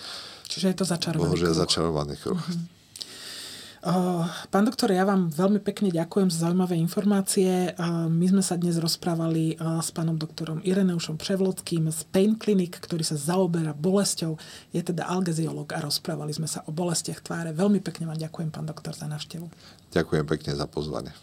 Čiže 0.50 0.74
je 0.74 0.76
to 0.78 0.86
začarovaný 0.86 1.30
Bohužiaľ 1.30 1.52
kruh. 1.54 1.62
začarovaný 1.62 2.14
kruh. 2.18 2.38
Uh-huh. 2.38 2.75
Pán 4.50 4.66
doktor, 4.66 4.90
ja 4.90 5.06
vám 5.06 5.30
veľmi 5.30 5.62
pekne 5.62 5.94
ďakujem 5.94 6.26
za 6.26 6.50
zaujímavé 6.50 6.74
informácie. 6.74 7.70
My 8.10 8.26
sme 8.26 8.42
sa 8.42 8.58
dnes 8.58 8.82
rozprávali 8.82 9.54
s 9.62 9.94
pánom 9.94 10.18
doktorom 10.18 10.58
Ireneušom 10.66 11.14
Převlodským 11.14 11.86
z 11.94 12.02
Pain 12.10 12.34
Clinic, 12.34 12.82
ktorý 12.82 13.06
sa 13.06 13.14
zaoberá 13.14 13.70
bolesťou. 13.78 14.42
Je 14.74 14.82
teda 14.82 15.06
algeziolog 15.06 15.70
a 15.70 15.78
rozprávali 15.78 16.34
sme 16.34 16.50
sa 16.50 16.66
o 16.66 16.74
bolestiach 16.74 17.22
tváre. 17.22 17.54
Veľmi 17.54 17.78
pekne 17.78 18.10
vám 18.10 18.18
ďakujem, 18.18 18.50
pán 18.50 18.66
doktor, 18.66 18.90
za 18.90 19.06
návštevu. 19.06 19.46
Ďakujem 19.94 20.26
pekne 20.34 20.58
za 20.58 20.66
pozvanie. 20.66 21.14